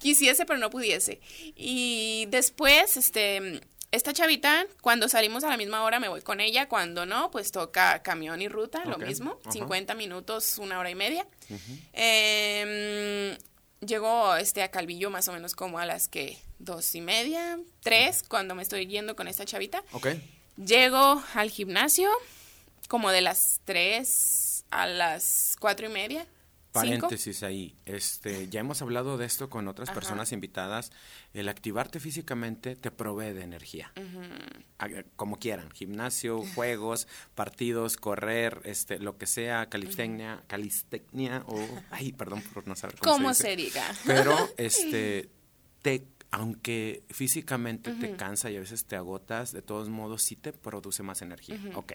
Quisiese, 0.00 0.44
pero 0.46 0.58
no 0.58 0.70
pudiese. 0.70 1.20
Y 1.54 2.26
después, 2.30 2.96
este, 2.96 3.60
esta 3.92 4.14
chavita, 4.14 4.66
cuando 4.80 5.06
salimos 5.08 5.44
a 5.44 5.48
la 5.48 5.58
misma 5.58 5.84
hora 5.84 6.00
me 6.00 6.08
voy 6.08 6.22
con 6.22 6.40
ella, 6.40 6.66
cuando 6.66 7.04
no, 7.04 7.30
pues 7.30 7.52
toca 7.52 8.02
camión 8.02 8.40
y 8.40 8.48
ruta, 8.48 8.82
lo 8.86 8.96
mismo, 8.96 9.38
ajá. 9.42 9.52
50 9.52 9.94
minutos, 9.94 10.56
una 10.58 10.78
hora 10.78 10.90
y 10.90 10.94
media. 10.94 11.26
Em, 11.92 13.36
llego 13.80 14.34
este, 14.36 14.62
a 14.62 14.70
Calvillo 14.70 15.10
más 15.10 15.28
o 15.28 15.32
menos 15.32 15.54
como 15.54 15.78
a 15.78 15.84
las 15.84 16.08
que 16.08 16.38
dos 16.58 16.94
y 16.94 17.02
media, 17.02 17.58
tres, 17.82 18.22
cuando 18.26 18.54
me 18.54 18.62
estoy 18.62 18.86
yendo 18.86 19.14
con 19.14 19.28
esta 19.28 19.44
chavita. 19.44 19.84
Llego 20.56 21.22
al 21.34 21.50
gimnasio 21.50 22.08
como 22.88 23.10
de 23.10 23.20
las 23.20 23.60
tres 23.64 24.64
a 24.70 24.86
las 24.86 25.56
cuatro 25.60 25.86
y 25.86 25.90
media. 25.90 26.26
Cinco. 26.72 27.06
Paréntesis 27.08 27.42
ahí. 27.42 27.76
Este, 27.84 28.48
ya 28.48 28.60
hemos 28.60 28.82
hablado 28.82 29.18
de 29.18 29.26
esto 29.26 29.50
con 29.50 29.68
otras 29.68 29.90
Ajá. 29.90 29.94
personas 29.94 30.32
invitadas. 30.32 30.90
El 31.34 31.48
activarte 31.48 32.00
físicamente 32.00 32.76
te 32.76 32.90
provee 32.90 33.32
de 33.32 33.42
energía. 33.42 33.92
Como 35.16 35.38
quieran, 35.38 35.70
gimnasio, 35.70 36.42
juegos, 36.54 37.06
partidos, 37.34 37.96
correr, 37.96 38.60
este, 38.64 38.98
lo 38.98 39.18
que 39.18 39.26
sea, 39.26 39.68
calistecnia, 39.68 40.42
calistecnia 40.46 41.44
o 41.46 41.58
ay, 41.90 42.12
perdón 42.12 42.42
por 42.54 42.66
no 42.66 42.74
saber 42.74 42.96
cómo 42.98 43.34
se, 43.34 43.42
se, 43.42 43.56
dice. 43.56 43.70
diga. 43.70 43.94
Pero 44.06 44.36
este 44.56 45.28
te 45.82 46.06
aunque 46.32 47.04
físicamente 47.10 47.92
te 47.92 48.16
cansa 48.16 48.50
y 48.50 48.56
a 48.56 48.60
veces 48.60 48.86
te 48.86 48.96
agotas, 48.96 49.52
de 49.52 49.60
todos 49.60 49.90
modos 49.90 50.22
sí 50.22 50.34
te 50.34 50.54
produce 50.54 51.02
más 51.02 51.20
energía. 51.20 51.60
Ok. 51.74 51.92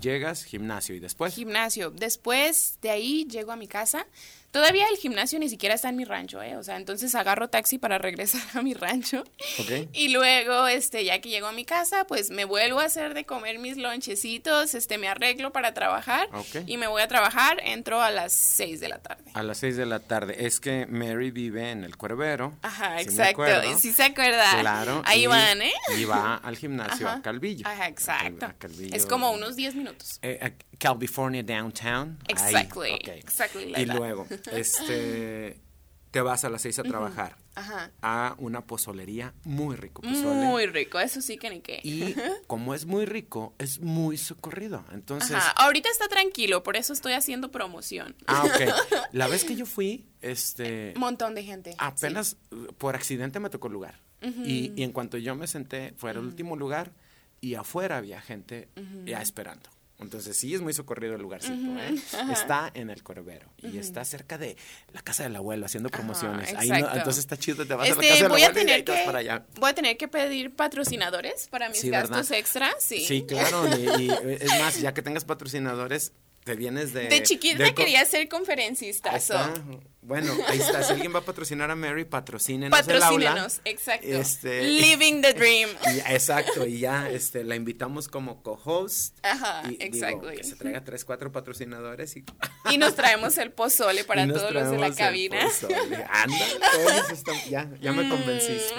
Llegas, 0.00 0.44
gimnasio 0.44 0.94
y 0.94 1.00
después. 1.00 1.34
Gimnasio. 1.34 1.90
Después 1.90 2.78
de 2.82 2.90
ahí 2.90 3.26
llego 3.30 3.52
a 3.52 3.56
mi 3.56 3.66
casa. 3.66 4.06
Todavía 4.50 4.86
el 4.90 4.96
gimnasio 4.96 5.38
ni 5.38 5.48
siquiera 5.48 5.74
está 5.74 5.88
en 5.90 5.96
mi 5.96 6.04
rancho, 6.04 6.42
¿eh? 6.42 6.56
O 6.56 6.62
sea, 6.62 6.76
entonces 6.76 7.14
agarro 7.14 7.48
taxi 7.48 7.78
para 7.78 7.98
regresar 8.06 8.40
a 8.54 8.62
mi 8.62 8.74
rancho. 8.74 9.24
Ok. 9.58 9.88
Y 9.92 10.08
luego, 10.08 10.66
este, 10.68 11.04
ya 11.04 11.20
que 11.20 11.28
llego 11.28 11.46
a 11.46 11.52
mi 11.52 11.64
casa, 11.64 12.06
pues 12.06 12.30
me 12.30 12.44
vuelvo 12.44 12.80
a 12.80 12.84
hacer 12.84 13.14
de 13.14 13.24
comer 13.26 13.58
mis 13.58 13.76
lonchecitos, 13.76 14.74
este, 14.74 14.98
me 14.98 15.08
arreglo 15.08 15.52
para 15.52 15.74
trabajar. 15.74 16.28
Ok. 16.32 16.62
Y 16.66 16.76
me 16.76 16.86
voy 16.86 17.02
a 17.02 17.08
trabajar, 17.08 17.60
entro 17.64 18.00
a 18.00 18.10
las 18.10 18.32
6 18.32 18.80
de 18.80 18.88
la 18.88 18.98
tarde. 18.98 19.24
A 19.34 19.42
las 19.42 19.58
6 19.58 19.76
de 19.76 19.86
la 19.86 20.00
tarde. 20.00 20.46
Es 20.46 20.60
que 20.60 20.86
Mary 20.86 21.30
vive 21.30 21.70
en 21.70 21.84
el 21.84 21.96
Cuervero. 21.96 22.56
Ajá, 22.62 22.90
¿sí 22.90 22.94
me 22.94 23.02
exacto. 23.02 23.30
acuerdo? 23.42 23.78
Sí 23.78 23.92
se 23.92 24.04
acuerda. 24.04 24.60
Claro. 24.60 25.02
Ahí 25.04 25.24
y- 25.24 25.26
van, 25.26 25.60
¿eh? 25.62 25.72
Y 25.98 26.04
va 26.04 26.36
al 26.36 26.56
gimnasio 26.58 27.06
Ajá. 27.08 27.16
a 27.18 27.22
Calvillo. 27.22 27.66
Ajá, 27.68 27.88
exacto. 27.88 28.46
a 28.46 28.52
Calvillo. 28.54 28.96
Es 28.96 29.06
como 29.06 29.32
unos 29.32 29.56
10 29.56 29.74
minutos. 29.74 30.18
Eh, 30.22 30.38
a 30.40 30.50
California 30.78 31.42
Downtown. 31.42 32.18
Ahí, 32.28 32.32
Exactly, 32.32 32.92
ok. 32.92 33.08
exactly 33.08 33.66
like 33.66 33.82
y 33.82 33.86
that. 33.86 33.96
luego, 33.96 34.26
este, 34.52 35.60
te 36.10 36.20
vas 36.20 36.44
a 36.44 36.48
las 36.50 36.62
6 36.62 36.78
a 36.78 36.82
trabajar 36.84 37.36
Ajá. 37.54 37.90
a 38.00 38.34
una 38.38 38.62
pozolería 38.66 39.34
muy 39.44 39.76
rico. 39.76 40.02
pozole. 40.02 40.46
Muy 40.46 40.66
rico, 40.66 40.98
eso 40.98 41.20
sí 41.20 41.36
que 41.36 41.50
ni 41.50 41.60
qué. 41.60 41.80
Y 41.82 42.14
como 42.46 42.74
es 42.74 42.86
muy 42.86 43.04
rico, 43.04 43.54
es 43.58 43.80
muy 43.80 44.16
socorrido. 44.16 44.84
Entonces, 44.92 45.36
Ajá, 45.36 45.50
ahorita 45.52 45.90
está 45.90 46.08
tranquilo, 46.08 46.62
por 46.62 46.76
eso 46.76 46.92
estoy 46.92 47.12
haciendo 47.12 47.50
promoción. 47.50 48.14
ah, 48.26 48.44
ok. 48.44 49.00
La 49.12 49.26
vez 49.28 49.44
que 49.44 49.56
yo 49.56 49.66
fui, 49.66 50.06
este, 50.22 50.94
Montón 50.96 51.34
de 51.34 51.42
gente. 51.44 51.74
apenas 51.78 52.36
por 52.78 52.94
accidente 52.94 53.40
me 53.40 53.50
tocó 53.50 53.66
el 53.68 53.74
lugar. 53.74 54.00
y, 54.22 54.72
y 54.74 54.82
en 54.82 54.92
cuanto 54.92 55.18
yo 55.18 55.34
me 55.34 55.46
senté, 55.46 55.92
fue 55.96 56.10
el 56.12 56.18
último 56.18 56.56
lugar 56.56 56.92
y 57.40 57.54
afuera 57.54 57.98
había 57.98 58.20
gente 58.22 58.68
ya 59.04 59.20
esperando. 59.20 59.68
Entonces 59.98 60.36
sí 60.36 60.54
es 60.54 60.60
muy 60.60 60.74
socorrido 60.74 61.14
el 61.14 61.22
lugarcito. 61.22 61.54
¿eh? 61.80 61.94
Está 62.30 62.70
en 62.74 62.90
el 62.90 63.02
Corbero 63.02 63.48
y 63.62 63.78
está 63.78 64.04
cerca 64.04 64.36
de 64.36 64.56
la 64.92 65.00
casa 65.00 65.22
del 65.22 65.34
abuelo 65.36 65.64
haciendo 65.64 65.88
promociones. 65.88 66.52
Ahí 66.54 66.68
no- 66.68 66.94
entonces 66.94 67.18
está 67.18 67.36
chido, 67.38 67.66
te 67.66 67.74
vas 67.74 67.86
a 67.90 67.94
la 67.94 68.00
Este, 68.02 68.08
casa 68.08 68.22
del 68.24 68.28
voy 68.32 68.42
a 68.42 68.46
abuelo 68.48 68.68
y 68.68 68.72
ahí 68.72 68.82
tener 68.82 68.98
que 69.00 69.06
para 69.06 69.18
allá. 69.20 69.46
voy 69.58 69.70
a 69.70 69.74
tener 69.74 69.96
que 69.96 70.06
pedir 70.08 70.54
patrocinadores 70.54 71.48
para 71.48 71.68
mis 71.70 71.80
Sí, 71.80 71.88
gastos 71.90 72.28
¿verdad? 72.28 72.38
extras, 72.38 72.74
sí. 72.80 73.00
Sí, 73.00 73.24
claro. 73.26 73.66
Y, 73.78 74.02
y, 74.02 74.10
es 74.40 74.58
más, 74.58 74.78
ya 74.80 74.92
que 74.92 75.00
tengas 75.00 75.24
patrocinadores, 75.24 76.12
te 76.46 76.54
vienes 76.54 76.92
de... 76.92 77.08
De 77.08 77.24
chiquita 77.24 77.64
de 77.64 77.74
quería 77.74 78.04
ser 78.04 78.28
conferencista. 78.28 79.10
Ahí 79.12 79.20
so, 79.20 79.34
está. 79.34 79.54
Bueno, 80.00 80.32
ahí 80.46 80.60
está. 80.60 80.84
Si 80.84 80.92
alguien 80.92 81.12
va 81.12 81.18
a 81.18 81.22
patrocinar 81.24 81.72
a 81.72 81.74
Mary, 81.74 82.04
patrocínenos 82.04 82.78
el. 82.78 82.86
Patrocínenos, 82.86 83.60
exacto. 83.64 84.06
Este, 84.06 84.62
Living 84.62 85.22
the 85.22 85.34
dream. 85.34 85.68
y- 85.92 85.98
exacto, 86.14 86.64
y 86.64 86.78
ya 86.78 87.10
este, 87.10 87.42
la 87.42 87.56
invitamos 87.56 88.06
como 88.06 88.44
co-host. 88.44 89.18
Ajá, 89.24 89.62
y, 89.64 89.70
digo, 89.70 89.82
exactly. 89.96 90.36
que 90.36 90.44
se 90.44 90.54
traiga 90.54 90.84
tres, 90.84 91.04
cuatro 91.04 91.32
patrocinadores 91.32 92.16
y, 92.16 92.24
Y 92.70 92.78
nos 92.78 92.94
traemos 92.94 93.36
el 93.38 93.50
pozole 93.50 94.04
para 94.04 94.22
y 94.22 94.26
nos 94.28 94.38
todos 94.38 94.52
los 94.54 94.70
de 94.70 94.78
la 94.78 94.86
el 94.86 94.94
cabina. 94.94 95.40
pozole. 95.42 95.74
Anda, 96.10 96.46
todos 96.72 97.10
están- 97.10 97.50
ya, 97.50 97.68
ya 97.80 97.90
me 97.92 98.08
convenciste. 98.08 98.72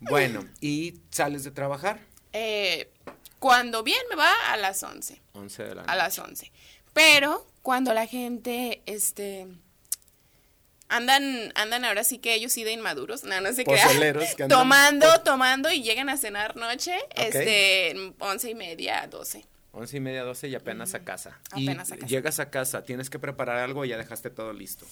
Mm. 0.00 0.04
Bueno, 0.10 0.46
¿y 0.60 1.00
sales 1.08 1.44
de 1.44 1.50
trabajar? 1.50 1.98
Eh, 2.34 2.90
cuando 3.38 3.82
bien 3.82 4.00
me 4.10 4.16
va 4.16 4.30
a 4.52 4.56
las 4.58 4.82
11. 4.82 5.22
11 5.32 5.62
de 5.64 5.74
la 5.74 5.82
A 5.82 5.84
noche. 5.86 5.96
las 5.96 6.18
11. 6.18 6.52
Pero 6.94 7.46
cuando 7.62 7.92
la 7.92 8.06
gente, 8.06 8.82
este... 8.86 9.46
Andan, 10.88 11.50
andan 11.56 11.84
ahora 11.84 12.04
sí 12.04 12.18
que 12.18 12.34
ellos 12.34 12.52
sí 12.52 12.62
de 12.62 12.72
inmaduros, 12.72 13.24
no, 13.24 13.40
no 13.40 13.52
se 13.52 13.64
crean. 13.64 13.88
Pozoleros 13.88 14.34
que 14.34 14.42
andan 14.44 14.58
Tomando, 14.58 15.06
por- 15.08 15.24
tomando 15.24 15.72
y 15.72 15.82
llegan 15.82 16.08
a 16.08 16.16
cenar 16.16 16.56
noche, 16.56 16.94
este, 17.16 18.14
once 18.20 18.50
y 18.50 18.54
media, 18.54 19.06
doce. 19.10 19.44
Once 19.72 19.96
y 19.96 20.00
media, 20.00 20.22
doce 20.22 20.46
y 20.48 20.54
apenas 20.54 20.94
a 20.94 21.00
casa. 21.02 21.40
Apenas 21.50 21.88
y 21.90 21.94
a 21.94 21.96
casa. 21.96 22.06
llegas 22.06 22.38
a 22.38 22.50
casa, 22.50 22.84
tienes 22.84 23.10
que 23.10 23.18
preparar 23.18 23.58
algo 23.58 23.84
y 23.84 23.88
ya 23.88 23.96
dejaste 23.96 24.30
todo 24.30 24.52
listo. 24.52 24.86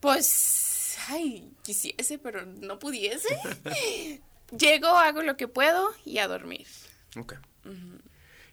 Pues, 0.00 0.96
ay, 1.08 1.52
quisiese, 1.62 2.18
pero 2.18 2.44
no 2.44 2.78
pudiese. 2.80 3.38
Llego, 4.58 4.88
hago 4.88 5.22
lo 5.22 5.36
que 5.36 5.46
puedo 5.48 5.90
y 6.04 6.18
a 6.18 6.26
dormir. 6.28 6.66
Ok. 7.16 7.34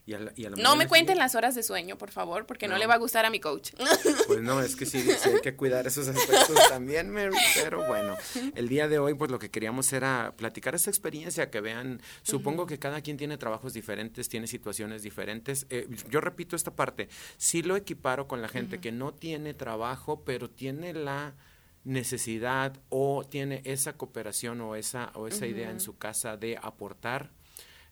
Y 0.06 0.14
a 0.14 0.20
la- 0.20 0.34
y 0.36 0.46
a 0.46 0.50
la 0.50 0.58
No 0.58 0.76
me 0.76 0.88
cuenten 0.88 1.18
las 1.18 1.34
horas 1.36 1.56
de 1.56 1.64
sueño, 1.64 1.98
por 1.98 2.12
favor, 2.12 2.46
porque 2.46 2.68
no, 2.68 2.74
No. 2.74 2.80
le 2.80 2.88
va 2.88 2.96
a 2.96 2.98
gustar 2.98 3.26
a 3.26 3.30
mi 3.30 3.40
coach. 3.40 3.72
Pues 4.28 4.42
no, 4.42 4.62
es 4.62 4.76
que 4.76 4.86
sí, 4.86 5.02
sí 5.02 5.30
hay 5.30 5.42
que 5.42 5.56
cuidar 5.56 5.86
esos 5.88 6.08
aspectos 6.08 6.58
también, 6.70 7.10
Mary, 7.10 7.36
pero 7.62 7.86
bueno, 7.88 8.16
el 8.56 8.68
día 8.70 8.88
de 8.88 9.00
hoy 9.00 9.14
pues 9.14 9.30
lo 9.32 9.40
que 9.40 9.50
queríamos 9.52 9.92
era 9.94 10.34
platicar 10.38 10.76
esta 10.76 10.90
experiencia, 10.90 11.50
que 11.50 11.62
vean, 11.62 12.02
supongo 12.22 12.66
que 12.66 12.80
cada 12.80 13.02
quien 13.02 13.18
tiene 13.18 13.38
trabajos 13.38 13.74
diferentes, 13.74 14.30
tiene 14.30 14.48
situaciones 14.48 15.04
diferentes. 15.04 15.68
Eh, 15.70 15.88
yo 16.10 16.22
repito 16.22 16.56
esta 16.56 16.76
parte, 16.76 17.10
sí 17.38 17.62
lo 17.64 17.76
equiparo 17.76 18.28
con 18.28 18.42
la 18.42 18.48
gente 18.50 18.80
que 18.80 18.92
no 18.92 19.14
tiene 19.14 19.54
trabajo, 19.54 20.24
pero 20.26 20.50
tiene 20.50 20.94
la 20.94 21.36
necesidad 21.84 22.80
o 22.90 23.24
tiene 23.30 23.62
esa 23.66 23.94
cooperación 23.98 24.62
o 24.62 24.76
esa, 24.76 25.12
o 25.16 25.28
esa 25.28 25.46
idea 25.48 25.70
en 25.70 25.80
su 25.80 25.98
casa 25.98 26.38
de 26.38 26.58
aportar. 26.62 27.32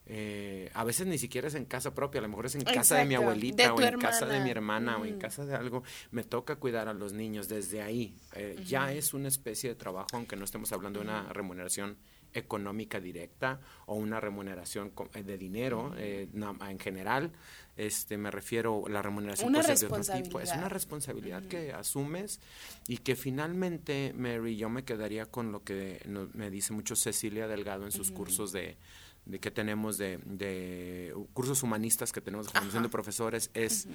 Eh, 0.06 0.70
a 0.74 0.84
veces 0.84 1.06
ni 1.06 1.16
siquiera 1.18 1.48
es 1.48 1.54
en 1.54 1.64
casa 1.64 1.94
propia, 1.94 2.18
a 2.18 2.22
lo 2.22 2.28
mejor 2.28 2.46
es 2.46 2.54
en 2.56 2.62
casa 2.62 2.96
de 2.96 3.04
mi 3.04 3.14
abuelita 3.14 3.62
de 3.64 3.70
o 3.70 3.80
en 3.80 3.98
casa 3.98 4.26
de 4.26 4.40
mi 4.40 4.50
hermana. 4.50 4.98
o 4.98 5.04
en 5.04 5.18
casa 5.18 5.44
de 5.46 5.54
algo, 5.54 5.82
me 6.10 6.24
toca 6.24 6.56
cuidar 6.56 6.88
a 6.88 6.94
los 6.94 7.12
niños 7.12 7.48
desde 7.48 7.82
ahí. 7.82 8.14
Eh, 8.34 8.56
Ya 8.66 8.92
es 8.92 9.14
una 9.14 9.28
especie 9.28 9.70
de 9.70 9.76
trabajo, 9.76 10.08
aunque 10.14 10.36
no 10.36 10.44
estemos 10.44 10.72
hablando 10.72 11.00
de 11.00 11.04
una 11.06 11.32
remuneración 11.32 11.96
económica 12.34 12.98
directa 12.98 13.60
o 13.84 13.94
una 13.94 14.18
remuneración 14.18 14.92
eh, 15.14 15.22
de 15.22 15.36
dinero 15.36 15.92
eh, 15.98 16.28
en 16.68 16.78
general. 16.78 17.30
Este, 17.76 18.16
me 18.16 18.30
refiero, 18.30 18.84
la 18.88 19.02
remuneración 19.02 19.50
Una 19.50 19.60
puede 19.60 19.76
ser 19.76 19.88
de 19.90 19.94
otro 20.00 20.14
tipo. 20.22 20.40
Es 20.40 20.50
una 20.52 20.68
responsabilidad. 20.68 21.42
que 21.44 21.72
asumes 21.72 22.40
y 22.88 22.98
que 22.98 23.16
finalmente, 23.16 24.14
Mary, 24.16 24.56
yo 24.56 24.68
me 24.70 24.82
quedaría 24.84 25.26
con 25.26 25.52
lo 25.52 25.62
que 25.62 26.00
no- 26.06 26.28
me 26.34 26.50
dice 26.50 26.72
mucho 26.72 26.96
Cecilia 26.96 27.46
Delgado 27.48 27.84
en 27.84 27.92
sus 27.92 28.10
cursos 28.10 28.50
de, 28.52 28.76
de 29.24 29.40
que 29.40 29.50
tenemos 29.50 29.98
de, 29.98 30.18
de 30.24 31.14
cursos 31.32 31.62
humanistas 31.62 32.12
que 32.12 32.20
tenemos 32.20 32.46
de 32.46 32.52
formación 32.52 32.82
de 32.82 32.88
profesores, 32.88 33.50
es 33.54 33.86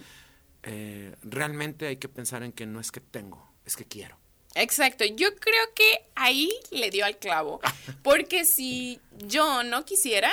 eh, 0.64 1.16
realmente 1.22 1.88
hay 1.88 1.98
que 1.98 2.10
pensar 2.10 2.44
en 2.44 2.52
que 2.52 2.66
no 2.66 2.80
es 2.80 2.92
que 2.92 3.00
tengo, 3.00 3.50
es 3.66 3.76
que 3.76 3.86
quiero. 3.86 4.18
Exacto, 4.56 5.06
yo 5.06 5.36
creo 5.36 5.74
que 5.76 6.08
ahí 6.16 6.52
le 6.72 6.90
dio 6.90 7.06
al 7.06 7.18
clavo, 7.18 7.60
porque 8.04 8.46
si 8.46 9.00
yo 9.18 9.64
no 9.64 9.86
quisiera, 9.86 10.32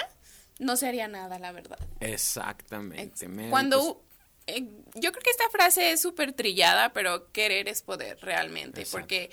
no 0.58 0.76
se 0.76 0.88
haría 0.88 1.08
nada, 1.08 1.38
la 1.38 1.52
verdad. 1.52 1.78
Exactamente. 2.00 3.28
Cuando 3.50 4.02
pues, 4.46 4.58
eh, 4.58 4.68
yo 4.94 5.12
creo 5.12 5.22
que 5.22 5.30
esta 5.30 5.50
frase 5.50 5.92
es 5.92 6.00
súper 6.00 6.32
trillada, 6.32 6.92
pero 6.92 7.30
querer 7.32 7.68
es 7.68 7.82
poder 7.82 8.18
realmente, 8.20 8.82
Exacto. 8.82 9.00
porque 9.00 9.30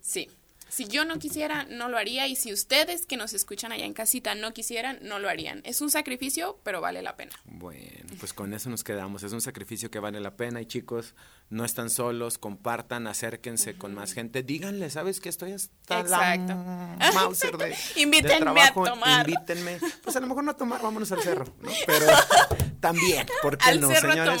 sí, 0.00 0.30
si 0.68 0.86
yo 0.86 1.04
no 1.04 1.18
quisiera, 1.18 1.64
no 1.64 1.88
lo 1.88 1.96
haría, 1.98 2.26
y 2.26 2.36
si 2.36 2.52
ustedes 2.52 3.06
que 3.06 3.16
nos 3.16 3.32
escuchan 3.32 3.72
allá 3.72 3.84
en 3.84 3.94
casita 3.94 4.34
no 4.34 4.52
quisieran, 4.52 4.98
no 5.02 5.18
lo 5.18 5.28
harían. 5.28 5.60
Es 5.64 5.80
un 5.80 5.90
sacrificio, 5.90 6.60
pero 6.62 6.80
vale 6.80 7.02
la 7.02 7.16
pena. 7.16 7.32
Bueno, 7.44 8.06
pues 8.20 8.32
con 8.32 8.52
eso 8.54 8.70
nos 8.70 8.84
quedamos. 8.84 9.22
Es 9.22 9.32
un 9.32 9.40
sacrificio 9.40 9.90
que 9.90 9.98
vale 9.98 10.20
la 10.20 10.36
pena 10.36 10.60
y 10.60 10.66
chicos, 10.66 11.14
no 11.50 11.64
están 11.64 11.90
solos, 11.90 12.38
compartan, 12.38 13.06
acérquense 13.06 13.76
con 13.76 13.94
más 13.94 14.12
gente. 14.12 14.42
Díganle, 14.42 14.90
¿sabes 14.90 15.20
qué? 15.20 15.28
Estoy 15.28 15.52
hasta 15.52 16.00
Exacto. 16.00 16.52
la 16.54 17.12
Mauser 17.14 17.56
de, 17.56 17.66
de 17.68 17.76
Invítenme 17.96 18.36
a 18.36 18.72
trabajo. 18.72 18.84
tomar. 18.84 19.28
Invítenme. 19.28 19.78
Pues 20.02 20.16
a 20.16 20.20
lo 20.20 20.26
mejor 20.26 20.44
no 20.44 20.50
a 20.50 20.56
tomar, 20.56 20.82
vámonos 20.82 21.10
al 21.12 21.22
cerro, 21.22 21.44
¿no? 21.60 21.70
Pero 21.86 22.06
también, 22.80 23.26
¿por 23.42 23.58
qué 23.58 23.68
Al 23.68 23.80
no, 23.80 23.94
señores? 23.94 24.40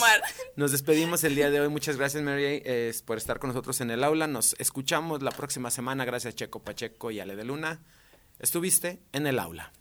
Nos 0.56 0.72
despedimos 0.72 1.24
el 1.24 1.34
día 1.34 1.50
de 1.50 1.60
hoy. 1.60 1.68
Muchas 1.68 1.96
gracias, 1.96 2.22
Mary, 2.22 2.62
eh, 2.64 2.92
por 3.04 3.18
estar 3.18 3.38
con 3.38 3.48
nosotros 3.48 3.80
en 3.80 3.90
el 3.90 4.04
aula. 4.04 4.26
Nos 4.26 4.54
escuchamos 4.58 5.22
la 5.22 5.30
próxima 5.30 5.70
semana. 5.70 6.04
Gracias, 6.04 6.34
Checo 6.34 6.62
Pacheco 6.62 7.10
y 7.10 7.20
Ale 7.20 7.36
de 7.36 7.44
Luna. 7.44 7.80
Estuviste 8.38 9.00
en 9.12 9.26
el 9.26 9.38
aula. 9.38 9.72